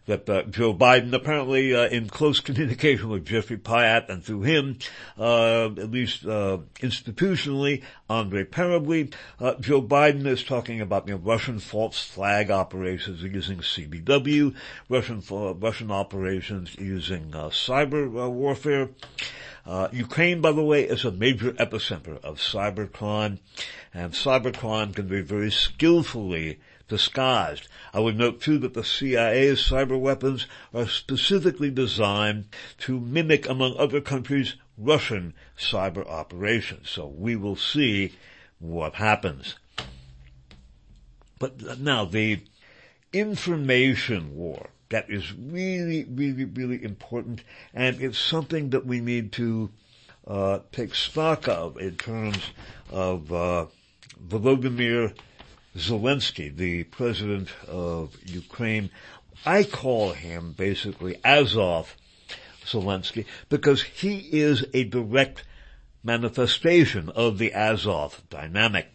[0.10, 4.80] that uh, Joe Biden, apparently uh, in close communication with Geoffrey Pyatt, and through him,
[5.18, 11.20] uh, at least uh, institutionally, Andre Parubiy, uh, Joe Biden is talking about you know,
[11.20, 14.55] Russian false flag operations using CBW,
[14.89, 15.22] Russian
[15.60, 18.89] Russian operations using uh, cyber warfare.
[19.70, 23.38] Uh, Ukraine, by the way, is a major epicenter of cybercrime,
[23.93, 27.67] and cybercrime can be very skillfully disguised.
[27.93, 32.45] I would note too that the CIA's cyber weapons are specifically designed
[32.80, 36.89] to mimic, among other countries, Russian cyber operations.
[36.89, 38.15] So we will see
[38.57, 39.53] what happens.
[41.38, 42.41] But now the
[43.13, 49.70] information war, that is really, really, really important and it's something that we need to
[50.28, 52.38] uh, take stock of in terms
[52.92, 53.66] of uh,
[54.28, 55.16] Volodymyr
[55.76, 58.90] Zelensky, the president of Ukraine,
[59.46, 61.96] I call him basically Azov
[62.66, 65.44] Zelensky because he is a direct
[66.04, 68.88] manifestation of the Azov dynamic.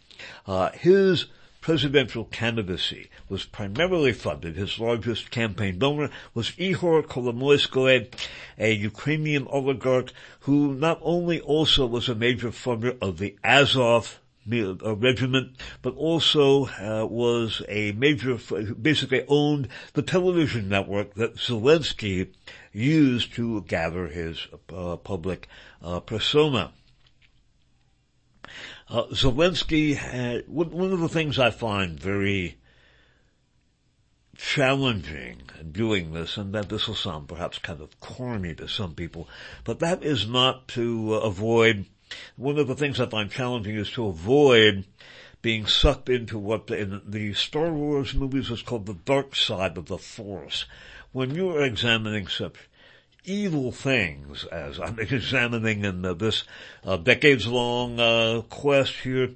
[0.45, 1.25] Uh, his
[1.65, 4.55] presidential candidacy was primarily funded.
[4.55, 8.13] His largest campaign donor was Ihor Kolomoisky,
[8.59, 14.19] a Ukrainian oligarch who not only also was a major funder of the Azov
[14.53, 18.37] uh, regiment, but also uh, was a major,
[18.79, 22.27] basically owned the television network that Zelensky
[22.73, 25.47] used to gather his uh, public
[25.81, 26.71] uh, persona.
[28.87, 32.57] Uh, Zelensky had, one of the things I find very
[34.37, 39.27] challenging doing this, and that this will sound perhaps kind of corny to some people,
[39.63, 41.85] but that is not to uh, avoid,
[42.35, 44.85] one of the things I find challenging is to avoid
[45.41, 49.87] being sucked into what in the Star Wars movies is called the dark side of
[49.87, 50.65] the Force.
[51.11, 52.55] When you are examining such
[53.25, 56.43] evil things as I'm examining in uh, this
[56.83, 59.31] uh, decades long uh, quest here,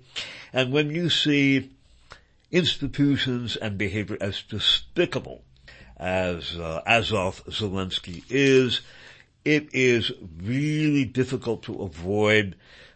[0.53, 1.71] and when you see
[2.51, 5.43] institutions and behavior as despicable
[5.97, 8.81] as uh, Azov Zelensky is,
[9.43, 10.11] it is
[10.41, 12.55] really difficult to avoid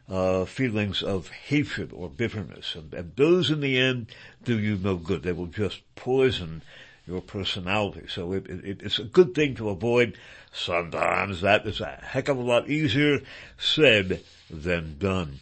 [0.10, 4.08] uh, feelings of hatred or bitterness, and, and, those in the end
[4.44, 5.24] do you no good.
[5.24, 6.62] They will just poison
[7.06, 8.06] your personality.
[8.08, 10.18] So it, it, it's a good thing to avoid.
[10.54, 13.22] Sometimes that is a heck of a lot easier
[13.58, 15.40] said than done.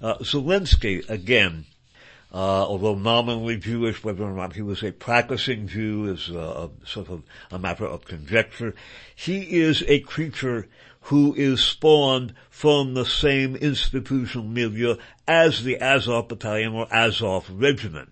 [0.00, 1.66] Uh, Zelensky, again,
[2.32, 7.08] uh, although nominally Jewish, whether or not he was a practicing Jew is uh, sort
[7.08, 8.74] of a matter of conjecture.
[9.14, 10.66] He is a creature
[11.02, 14.96] who is spawned from the same institutional milieu
[15.28, 18.10] as the Azov Battalion or Azov Regiment.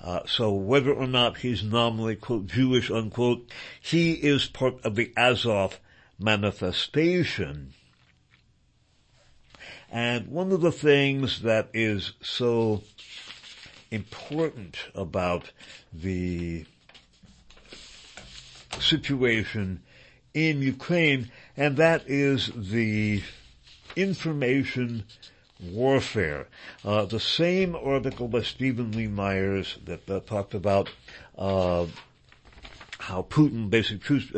[0.00, 5.12] Uh, so whether or not he's nominally, quote, Jewish, unquote, he is part of the
[5.16, 5.80] Azov
[6.18, 7.74] manifestation.
[9.90, 12.82] And one of the things that is so
[13.90, 15.50] important about
[15.92, 16.66] the
[18.78, 19.82] situation
[20.34, 23.22] in Ukraine, and that is the
[23.96, 25.04] information
[25.60, 26.48] warfare.
[26.84, 30.90] Uh, the same article by Steven Lee Myers that uh, talked about
[31.36, 31.86] uh,
[32.98, 34.30] how Putin, basically, truth,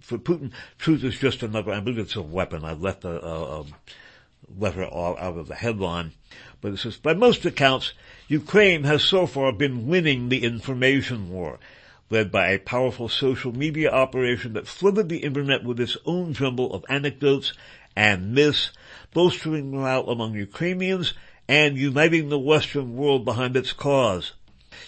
[0.00, 2.64] for Putin, truth is just another, I believe it's a weapon.
[2.64, 3.64] I left a, a, a
[4.56, 6.12] letter out of the headline.
[6.60, 7.92] But it says, by most accounts,
[8.26, 11.58] Ukraine has so far been winning the information war,
[12.10, 16.72] led by a powerful social media operation that flooded the internet with its own jumble
[16.72, 17.52] of anecdotes
[17.94, 18.70] and myths,
[19.12, 21.14] bolstering morale among Ukrainians
[21.48, 24.32] and uniting the Western world behind its cause.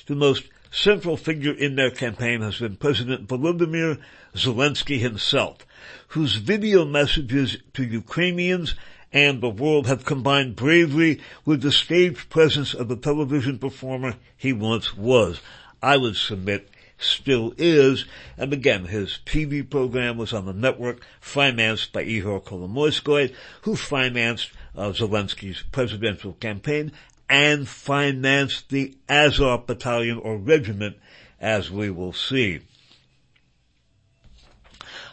[0.07, 3.99] The most central figure in their campaign has been President Volodymyr
[4.35, 5.67] Zelensky himself,
[6.09, 8.75] whose video messages to Ukrainians
[9.13, 14.53] and the world have combined bravely with the stage presence of the television performer he
[14.53, 15.41] once was.
[15.83, 18.05] I would submit still is,
[18.37, 24.51] and again, his TV program was on the network financed by Ihor Kolomoisky, who financed
[24.77, 26.93] uh, Zelensky's presidential campaign
[27.29, 30.97] and financed the Azov battalion or regiment,
[31.41, 32.61] as we will see.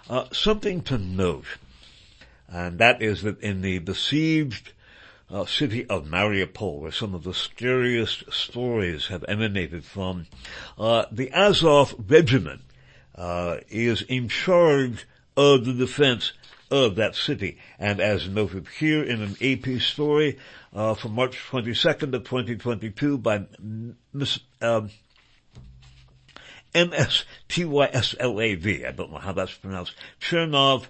[0.10, 1.46] Uh, something to note
[2.50, 4.72] and that is that in the besieged
[5.30, 10.28] uh, city of Mariupol, where some of the scariest stories have emanated from,
[10.78, 12.62] uh, the Azov regiment
[13.16, 15.06] uh, is in charge
[15.36, 16.34] of the defense
[16.70, 17.58] of that city.
[17.80, 20.38] And as noted here in an AP story
[20.74, 23.46] uh, from March 22nd of 2022 by
[24.14, 24.40] Ms.
[24.62, 24.90] Um,
[26.76, 27.26] M-S-T-Y-S-L-A-V.
[28.86, 29.96] I don't know how that's pronounced.
[30.22, 30.86] Chernov.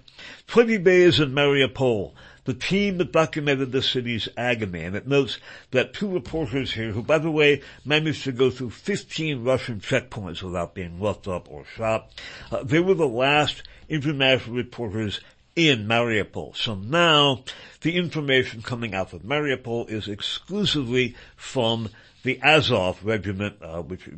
[0.48, 2.12] 20 days in Mariupol.
[2.48, 5.36] The team that documented the city's agony, and it notes
[5.72, 10.42] that two reporters here, who by the way managed to go through 15 Russian checkpoints
[10.42, 12.10] without being roughed up or shot,
[12.50, 15.20] uh, they were the last international reporters
[15.56, 16.56] in Mariupol.
[16.56, 17.44] So now
[17.82, 21.90] the information coming out of Mariupol is exclusively from
[22.22, 24.08] the Azov regiment, uh, which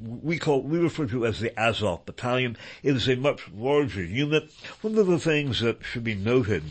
[0.00, 2.56] we call, we refer to as the Azov battalion.
[2.84, 4.52] It is a much larger unit.
[4.80, 6.62] One of the things that should be noted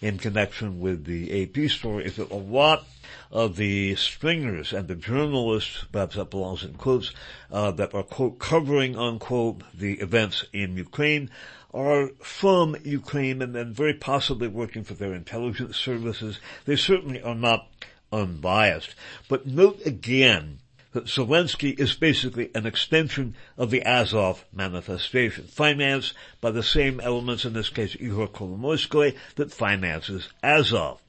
[0.00, 2.84] in connection with the AP story is that a lot
[3.30, 7.12] of the stringers and the journalists, perhaps that belongs in quotes,
[7.50, 11.30] uh, that are quote covering unquote the events in Ukraine
[11.74, 16.40] are from Ukraine and then very possibly working for their intelligence services.
[16.64, 17.68] They certainly are not
[18.12, 18.94] unbiased.
[19.28, 20.60] But note again
[20.96, 27.44] that Zelensky is basically an extension of the Azov manifestation, financed by the same elements,
[27.44, 31.02] in this case Ihor Kolomoisky, that finances Azov.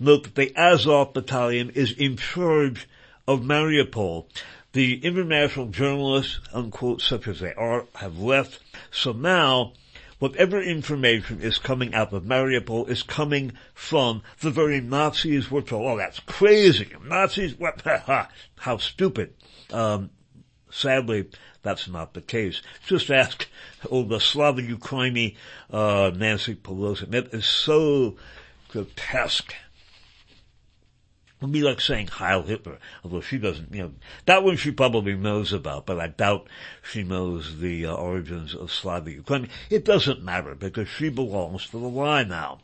[0.00, 2.88] Note that the Azov battalion is in charge
[3.28, 4.26] of Mariupol.
[4.72, 8.58] The international journalists, unquote, such as they are, have left.
[8.90, 9.74] So now,
[10.18, 15.86] whatever information is coming out of Mariupol is coming from the very Nazis we're told,
[15.86, 16.90] oh, that's crazy.
[17.04, 17.80] Nazis, what,
[18.58, 19.34] how stupid.
[19.72, 20.10] Um,
[20.70, 21.28] sadly,
[21.62, 22.62] that's not the case.
[22.86, 23.46] Just ask,
[23.90, 25.36] oh, the Slava Ukraini,
[25.70, 27.10] uh, Nancy Pelosi.
[27.10, 28.16] That is so
[28.68, 29.54] grotesque.
[31.40, 33.92] Would be like saying Heil Hitler, although she doesn't, you know,
[34.26, 36.48] that one she probably knows about, but I doubt
[36.82, 39.48] she knows the uh, origins of Slava Ukraini.
[39.70, 42.58] It doesn't matter because she belongs to the lie now.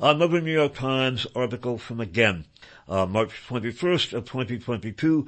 [0.00, 2.46] Another New York Times article from again,
[2.88, 5.26] uh, March 21st of 2022.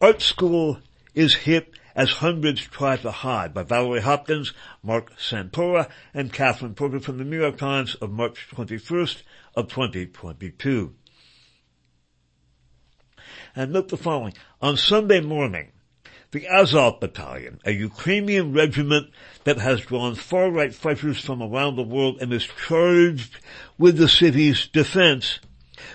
[0.00, 0.78] Art school
[1.14, 7.00] is hit as hundreds try to hide by Valerie Hopkins, Marc Santora, and Catherine Porter
[7.00, 9.22] from the New York Times of March 21st
[9.56, 10.94] of 2022.
[13.58, 14.34] And note the following.
[14.62, 15.72] On Sunday morning,
[16.30, 19.10] the Azov Battalion, a Ukrainian regiment
[19.42, 23.40] that has drawn far-right fighters from around the world and is charged
[23.76, 25.40] with the city's defense,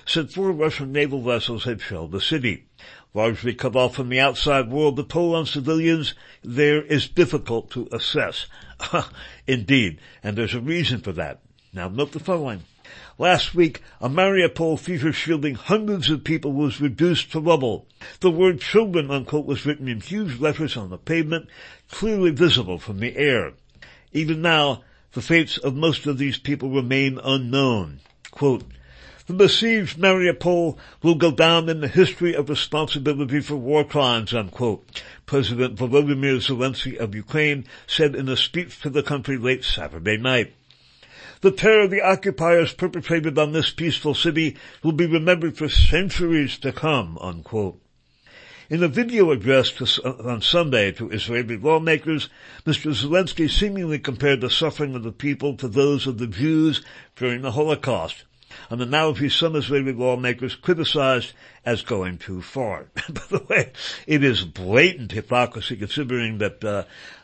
[0.05, 2.65] said four Russian naval vessels had shelled the city.
[3.13, 7.87] Largely cut off from the outside world, the toll on civilians there is difficult to
[7.93, 8.47] assess.
[9.47, 11.39] Indeed, and there's a reason for that.
[11.71, 12.63] Now note the following.
[13.19, 17.85] Last week, a Mariupol fever shielding hundreds of people was reduced to rubble.
[18.21, 21.47] The word children, unquote, was written in huge letters on the pavement,
[21.91, 23.53] clearly visible from the air.
[24.13, 27.99] Even now, the fates of most of these people remain unknown.
[28.31, 28.63] Quote,
[29.25, 35.01] the besieged Mariupol will go down in the history of responsibility for war crimes, unquote.
[35.25, 40.53] President Volodymyr Zelensky of Ukraine said in a speech to the country late Saturday night.
[41.43, 46.71] The terror the occupiers perpetrated on this peaceful city will be remembered for centuries to
[46.71, 47.81] come, unquote.
[48.69, 52.29] In a video address to, on Sunday to Israeli lawmakers,
[52.65, 52.93] Mr.
[52.93, 56.81] Zelensky seemingly compared the suffering of the people to those of the Jews
[57.17, 58.23] during the Holocaust
[58.69, 61.33] an analogy some Israeli lawmakers criticized
[61.65, 62.87] as going too far.
[63.09, 63.71] By the way,
[64.07, 66.83] it is blatant hypocrisy considering that uh,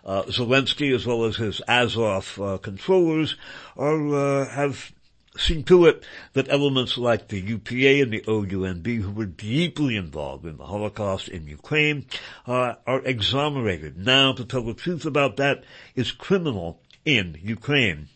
[0.09, 3.35] uh, Zelensky as well as his Azov uh, controllers
[3.77, 4.91] are uh, have
[5.37, 6.03] seen to it
[6.33, 11.27] that elements like the UPA and the OUNB who were deeply involved in the Holocaust
[11.27, 12.07] in Ukraine
[12.47, 13.97] uh, are exonerated.
[13.97, 15.63] Now, to tell the truth about that
[15.95, 18.07] is criminal in Ukraine.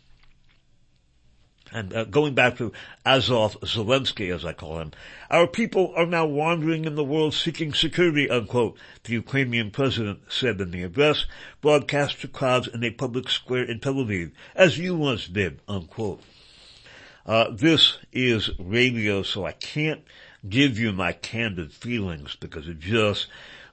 [1.73, 2.71] And uh, going back to
[3.03, 4.91] Azov Zelensky, as I call him,
[5.31, 10.61] our people are now wandering in the world seeking security, unquote, the Ukrainian president said
[10.61, 11.25] in the address,
[11.61, 16.21] broadcast to crowds in a public square in Tel Aviv, as you once did, unquote.
[17.25, 20.03] Uh, this is radio, so I can't
[20.47, 23.25] give you my candid feelings because it just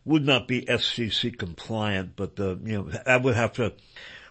[0.07, 3.75] would not be FCC compliant, but, uh, you know, I would have to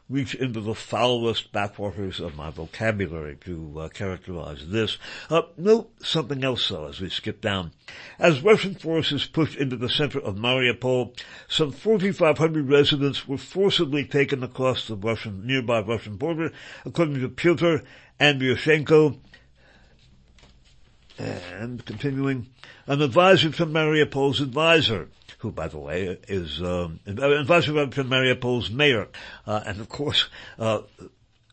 [0.09, 4.97] reach into the foulest backwaters of my vocabulary to uh, characterize this.
[5.29, 7.71] Uh, note something else though as we skip down.
[8.17, 11.15] As Russian forces pushed into the center of Mariupol,
[11.47, 16.51] some 4,500 residents were forcibly taken across the Russian, nearby Russian border,
[16.85, 17.83] according to Pyotr
[18.19, 19.19] Andryushchenko,
[21.19, 22.47] and continuing,
[22.87, 29.07] an advisor to Mariupol's advisor who, by the way, is um, to Mariupol's mayor,
[29.47, 30.81] uh, and of course, uh,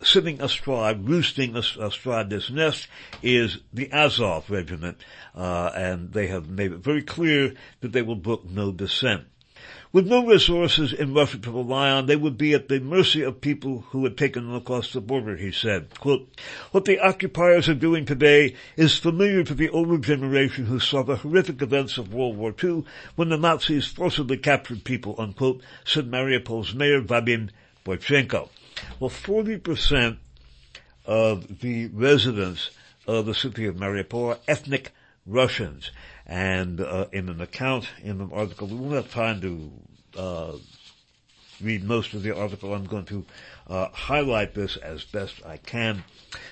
[0.02, 2.88] sitting astride, roosting astride this nest
[3.22, 4.98] is the Azov regiment,
[5.34, 9.24] uh, and they have made it very clear that they will brook no dissent.
[9.96, 13.40] With no resources in Russia to rely on, they would be at the mercy of
[13.40, 15.98] people who had taken them across the border, he said.
[15.98, 16.28] Quote,
[16.70, 21.16] what the occupiers are doing today is familiar to the older generation who saw the
[21.16, 22.84] horrific events of World War II
[23.14, 27.48] when the Nazis forcibly captured people, unquote, said Mariupol's mayor Vadim
[27.82, 28.50] Boychenko.
[29.00, 30.18] Well, 40%
[31.06, 32.68] of the residents
[33.06, 34.92] of the city of Mariupol are ethnic
[35.24, 35.90] Russians.
[36.26, 39.72] And uh, in an account in an article, we won't have time to
[40.18, 40.52] uh,
[41.62, 42.74] read most of the article.
[42.74, 43.24] I'm going to
[43.68, 46.04] uh, highlight this as best I can.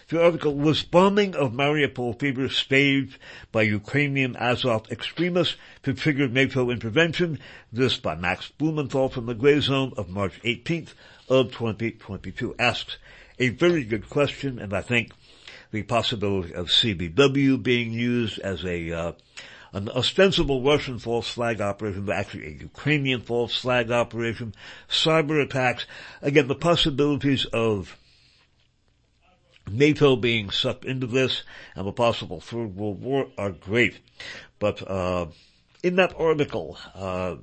[0.09, 3.19] The article was bombing of Mariupol fever staged
[3.53, 7.39] by Ukrainian Azov extremists to trigger NATO intervention.
[7.73, 10.95] This by Max Blumenthal from the Gray Zone of March 18th
[11.29, 12.97] of 2022 asks
[13.39, 15.11] a very good question, and I think
[15.73, 19.13] the possibility of CBW being used as a uh,
[19.75, 24.55] an ostensible Russian false flag operation, but actually a Ukrainian false flag operation,
[24.89, 25.85] cyber attacks.
[26.23, 27.99] Again, the possibilities of
[29.69, 31.43] NATO being sucked into this
[31.75, 33.99] and a possible third world war are great.
[34.61, 35.27] But uh,
[35.83, 37.37] in that article, uh,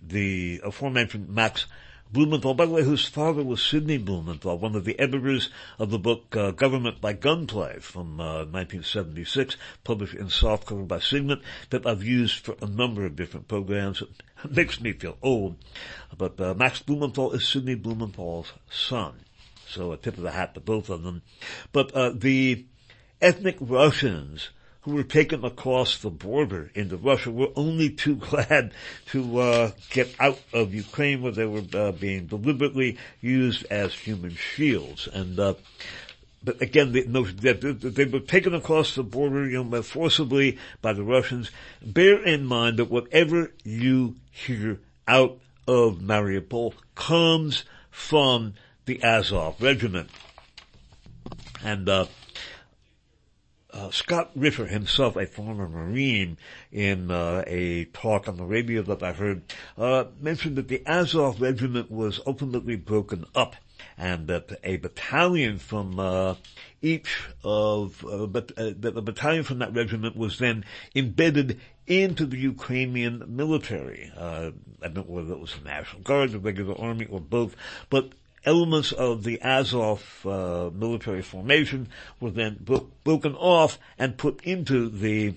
[0.00, 1.66] the aforementioned Max
[2.14, 5.50] Blumenthal, by the way, whose father was Sidney Blumenthal, one of the editors
[5.80, 11.40] of the book uh, Government by Gunplay from uh, 1976, published in softcover by Signet,
[11.70, 14.00] that I've used for a number of different programs.
[14.00, 14.10] It
[14.56, 15.56] makes me feel old,
[16.16, 19.14] but uh, Max Blumenthal is Sidney Blumenthal's son.
[19.66, 21.22] So a tip of the hat to both of them.
[21.72, 22.64] But uh, the
[23.20, 24.50] ethnic Russians
[24.84, 28.72] who were taken across the border into Russia were only too glad
[29.06, 34.34] to uh, get out of Ukraine where they were uh, being deliberately used as human
[34.34, 35.08] shields.
[35.08, 35.54] And uh,
[36.42, 40.92] but again, they, no, they, they were taken across the border, you know, forcibly by
[40.92, 41.50] the Russians.
[41.82, 44.78] Bear in mind that whatever you hear
[45.08, 48.54] out of Mariupol comes from
[48.84, 50.10] the Azov regiment.
[51.64, 52.06] And uh,
[53.74, 56.38] uh, Scott Ritter himself, a former Marine,
[56.70, 59.42] in uh, a talk on the radio that I heard,
[59.76, 63.56] uh, mentioned that the Azov regiment was ultimately broken up
[63.98, 66.34] and that a battalion from uh,
[66.82, 70.64] each of uh, but that a battalion from that regiment was then
[70.94, 74.10] embedded into the Ukrainian military.
[74.16, 74.52] I
[74.82, 77.56] don't know whether it was the National Guard, the regular army, or both,
[77.90, 78.12] but
[78.44, 81.88] elements of the Azov uh, military formation
[82.20, 85.34] were then bro- broken off and put into the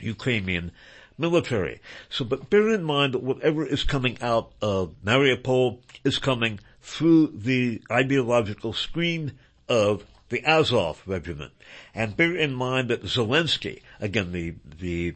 [0.00, 0.72] Ukrainian
[1.18, 1.80] military.
[2.10, 7.28] So, but bear in mind that whatever is coming out of Mariupol is coming through
[7.28, 9.32] the ideological screen
[9.68, 11.52] of the Azov regiment.
[11.94, 15.14] And bear in mind that Zelensky, again, the, the,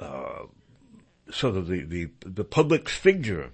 [0.00, 0.46] uh,
[1.30, 3.50] sort of the, the, the public figure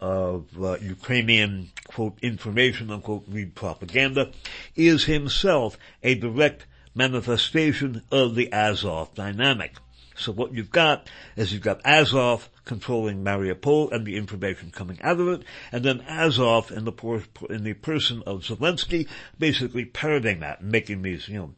[0.00, 4.32] of uh, Ukrainian, quote, information, unquote, read propaganda,
[4.74, 9.74] is himself a direct manifestation of the Azov dynamic.
[10.16, 15.20] So what you've got is you've got Azov controlling Mariupol and the information coming out
[15.20, 15.42] of it,
[15.72, 20.72] and then Azov in the, por- in the person of Zelensky basically parroting that and
[20.72, 21.54] making these, you know,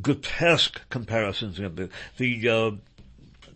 [0.00, 1.58] grotesque comparisons.
[1.58, 2.70] You know, the, the uh,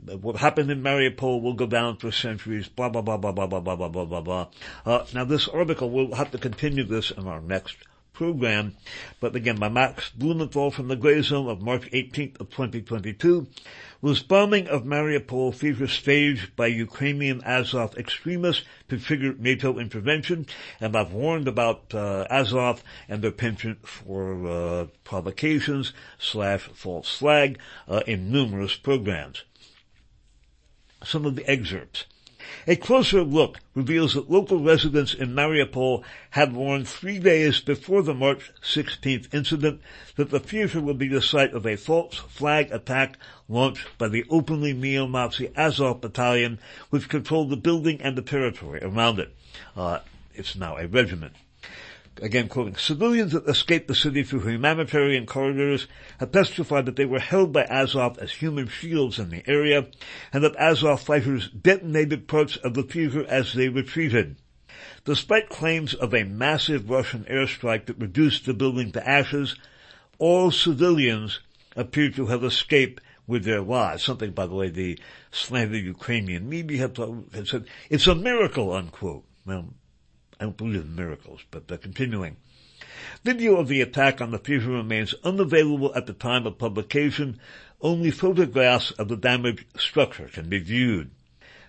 [0.06, 3.60] what happened in Mariupol will go down for centuries, blah, blah, blah, blah, blah, blah,
[3.60, 4.46] blah, blah, blah, blah.
[4.84, 7.76] Uh, now this article, we'll have to continue this in our next
[8.14, 8.76] program,
[9.18, 13.46] but again, by Max Blumenthal from the Gray Zone of March 18th of 2022,
[14.00, 20.46] was bombing of Mariupol fever staged by Ukrainian Azov extremists to trigger NATO intervention,
[20.80, 27.58] and I've warned about uh, Azov and their penchant for uh, provocations slash false flag
[27.88, 29.42] uh, in numerous programs
[31.04, 32.04] some of the excerpts.
[32.66, 38.14] A closer look reveals that local residents in Mariupol had warned three days before the
[38.14, 39.80] March 16th incident
[40.16, 44.24] that the theater would be the site of a false flag attack launched by the
[44.30, 46.58] openly neo-Nazi Azov battalion,
[46.90, 49.34] which controlled the building and the territory around it.
[49.76, 50.00] Uh,
[50.34, 51.34] it's now a regiment
[52.22, 55.86] again quoting, civilians that escaped the city through humanitarian corridors
[56.18, 59.86] have testified that they were held by Azov as human shields in the area,
[60.32, 64.36] and that Azov fighters detonated parts of the theater as they retreated.
[65.04, 69.56] Despite claims of a massive Russian airstrike that reduced the building to ashes,
[70.18, 71.40] all civilians
[71.76, 74.04] appear to have escaped with their lives.
[74.04, 74.98] Something, by the way, the
[75.30, 79.24] slandered Ukrainian media have said, it's a miracle, unquote.
[79.46, 79.74] Well,
[80.40, 82.36] I don't believe in miracles, but uh, continuing.
[83.22, 87.38] Video of the attack on the theater remains unavailable at the time of publication.
[87.80, 91.10] Only photographs of the damaged structure can be viewed.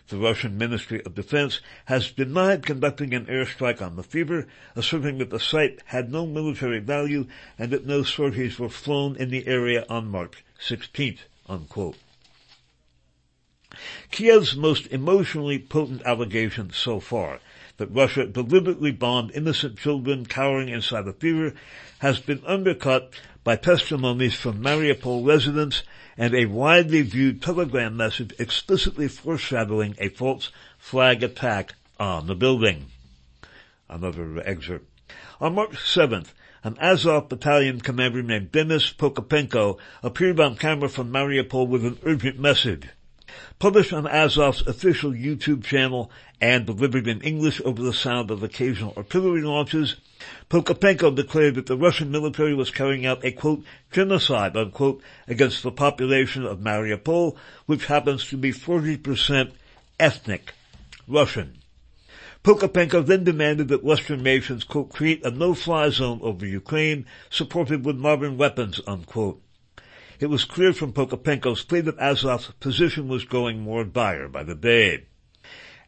[0.07, 5.31] The Russian Ministry of Defense has denied conducting an airstrike on the theater, asserting that
[5.31, 7.25] the site had no military value
[7.57, 11.21] and that no sorties were flown in the area on March 16th.
[11.47, 11.97] Unquote.
[14.11, 17.39] Kiev's most emotionally potent allegation so far
[17.77, 21.53] that Russia deliberately bombed innocent children cowering inside a theater
[21.99, 23.13] has been undercut
[23.43, 25.83] by testimonies from Mariupol residents
[26.17, 32.85] and a widely viewed telegram message explicitly foreshadowing a false flag attack on the building.
[33.89, 34.89] Another excerpt.
[35.39, 36.27] On March 7th,
[36.63, 42.39] an Azov battalion commander named Denis Prokopenko appeared on camera from Mariupol with an urgent
[42.39, 42.87] message
[43.59, 46.11] published on Azov's official YouTube channel
[46.41, 49.95] and delivered in English over the sound of occasional artillery launches,
[50.49, 55.71] Prokopenko declared that the Russian military was carrying out a quote, genocide unquote, against the
[55.71, 59.51] population of Mariupol, which happens to be 40%
[59.99, 60.53] ethnic
[61.07, 61.59] Russian.
[62.43, 67.95] Prokopenko then demanded that Western nations, quote, create a no-fly zone over Ukraine, supported with
[67.95, 69.41] modern weapons, unquote.
[70.19, 74.55] It was clear from Prokopenko's plea that Azov's position was growing more dire by the
[74.55, 75.05] day.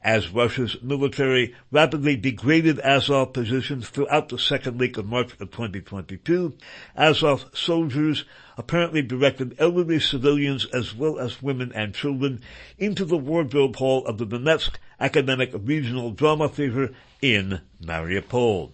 [0.03, 6.53] as Russia's military rapidly degraded Azov positions throughout the second week of March of 2022.
[6.95, 8.23] Azov soldiers
[8.57, 12.39] apparently directed elderly civilians as well as women and children
[12.77, 18.71] into the wardrobe hall of the Donetsk Academic Regional Drama Theater in Mariupol.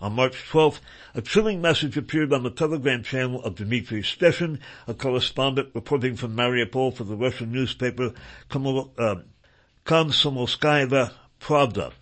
[0.00, 0.78] On March 12th,
[1.16, 6.36] a chilling message appeared on the Telegram channel of Dmitry Steshin, a correspondent reporting from
[6.36, 8.12] Mariupol for the Russian newspaper
[8.48, 9.14] uh,
[9.84, 11.92] Komsomolskaya Pravda.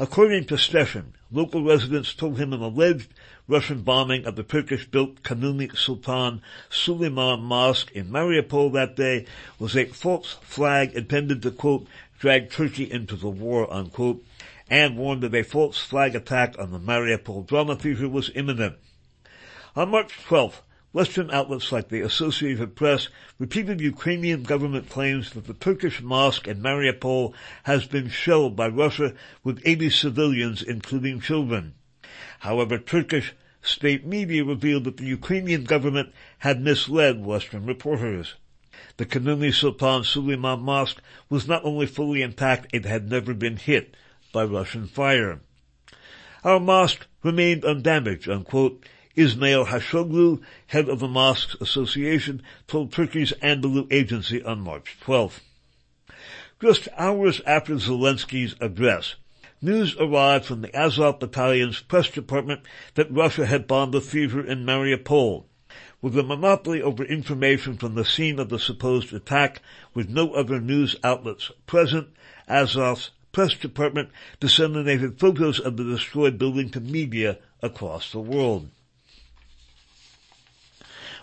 [0.00, 3.14] According to Steshin, local residents told him an alleged
[3.46, 9.26] Russian bombing of the Turkish-built Kanuni Sultan Suleiman Mosque in Mariupol that day
[9.60, 11.86] was a false flag intended to, quote,
[12.18, 14.24] drag Turkey into the war, unquote,
[14.74, 18.74] and warned that a false flag attack on the Mariupol drama theater was imminent.
[19.76, 20.62] On March 12th,
[20.92, 23.06] Western outlets like the Associated Press
[23.38, 29.14] repeated Ukrainian government claims that the Turkish mosque in Mariupol has been shelled by Russia
[29.44, 31.74] with 80 civilians, including children.
[32.40, 38.34] However, Turkish state media revealed that the Ukrainian government had misled Western reporters.
[38.96, 41.00] The Kanuni Sultan Suleiman Mosque
[41.30, 43.96] was not only fully intact, it had never been hit
[44.34, 45.40] by Russian fire.
[46.42, 48.84] Our mosque remained undamaged, unquote.
[49.16, 55.38] Ismail Hashoglu, head of the Mosques Association, told Turkey's Anadolu agency on March 12th.
[56.60, 59.14] Just hours after Zelensky's address,
[59.62, 62.62] news arrived from the Azov Battalion's press department
[62.94, 65.44] that Russia had bombed the theater in Mariupol.
[66.02, 69.62] With a monopoly over information from the scene of the supposed attack,
[69.94, 72.08] with no other news outlets present,
[72.48, 74.08] Azov's press department
[74.40, 78.70] disseminated photos of the destroyed building to media across the world.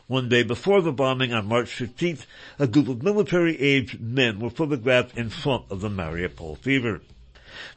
[0.07, 2.25] One day before the bombing on March 15th,
[2.59, 7.01] a group of military-aged men were photographed in front of the Mariupol theater.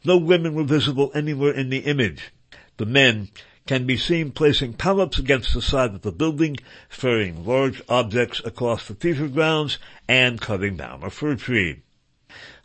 [0.05, 2.33] No women were visible anywhere in the image.
[2.77, 3.29] The men
[3.67, 6.57] can be seen placing pallets against the side of the building,
[6.89, 9.79] ferrying large objects across the theater grounds,
[10.09, 11.83] and cutting down a fir tree.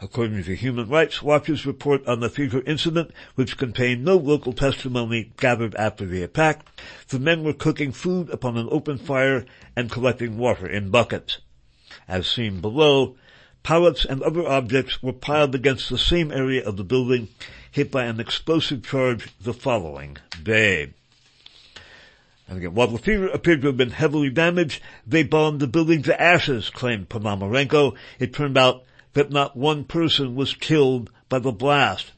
[0.01, 5.31] According to Human Rights Watch's report on the theater incident, which contained no local testimony
[5.37, 6.65] gathered after the attack,
[7.09, 9.45] the men were cooking food upon an open fire
[9.75, 11.39] and collecting water in buckets.
[12.07, 13.15] As seen below,
[13.63, 17.27] pallets and other objects were piled against the same area of the building,
[17.71, 20.93] hit by an explosive charge the following day.
[22.47, 26.01] And again, while the theater appeared to have been heavily damaged, they bombed the building
[26.03, 27.95] to ashes, claimed Ponomarenko.
[28.17, 28.83] It turned out
[29.13, 32.11] that not one person was killed by the blast.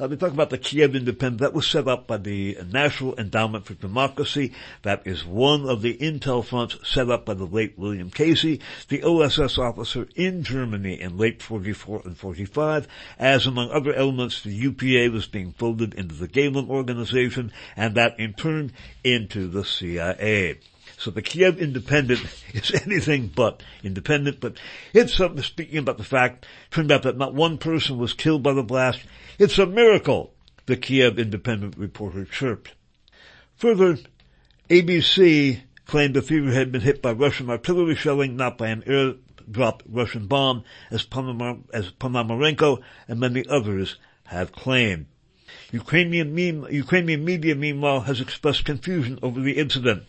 [0.00, 1.40] Uh, we talk about the Kiev Independent.
[1.40, 4.52] That was set up by the National Endowment for Democracy.
[4.82, 9.02] That is one of the intel fronts set up by the late William Casey, the
[9.02, 12.88] OSS officer in Germany in late 44 and 45,
[13.18, 18.18] as among other elements the UPA was being folded into the Gehlen organization, and that
[18.18, 18.72] in turn
[19.04, 20.58] into the CIA.
[20.98, 22.20] So the Kiev Independent
[22.52, 24.58] is anything but independent, but
[24.92, 28.52] it's something speaking about the fact, turned out that not one person was killed by
[28.52, 29.02] the blast.
[29.38, 30.34] It's a miracle,
[30.66, 32.72] the Kiev Independent reporter chirped.
[33.58, 33.98] Further,
[34.68, 39.84] ABC claimed the theater had been hit by Russian artillery shelling, not by an air-dropped
[39.88, 41.06] Russian bomb, as,
[41.72, 45.06] as Ponomarenko and many others have claimed.
[45.70, 50.02] Ukrainian, meme, Ukrainian media, meanwhile, has expressed confusion over the incident.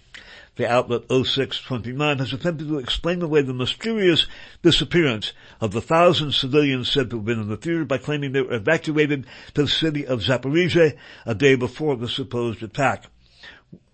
[0.59, 4.27] The outlet 0629 has attempted to explain away the mysterious
[4.61, 5.31] disappearance
[5.61, 8.55] of the thousand civilians said to have been in the theater by claiming they were
[8.55, 13.05] evacuated to the city of Zaporizhia a day before the supposed attack.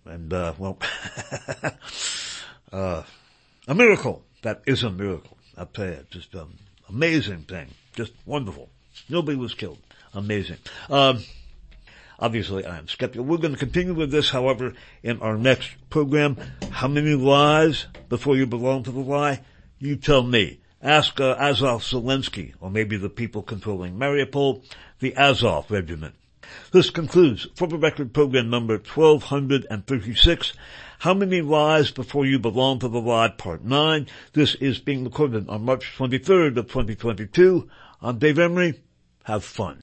[0.06, 0.80] And, uh, well,
[2.74, 3.04] uh,
[3.68, 4.24] a miracle.
[4.42, 5.38] That is a miracle.
[5.56, 6.48] I tell you, just an
[6.90, 7.68] amazing thing.
[7.94, 8.72] Just wonderful.
[9.08, 9.78] Nobody was killed.
[10.16, 10.58] Amazing.
[10.90, 11.24] Um,
[12.20, 13.26] Obviously, I am skeptical.
[13.26, 16.38] We're going to continue with this, however, in our next program.
[16.72, 19.42] How many lies before you belong to the lie?
[19.80, 20.60] You tell me.
[20.82, 24.64] Ask uh, Azov Zelensky, or maybe the people controlling Mariupol,
[25.00, 26.16] the Azov regiment.
[26.72, 30.54] This concludes For the Record program number 1236.
[31.00, 34.08] How many lies before you belong to the lie part 9.
[34.34, 37.68] This is being recorded on March 23rd of 2022.
[38.02, 38.82] I'm Dave Emory.
[39.24, 39.74] Have fun.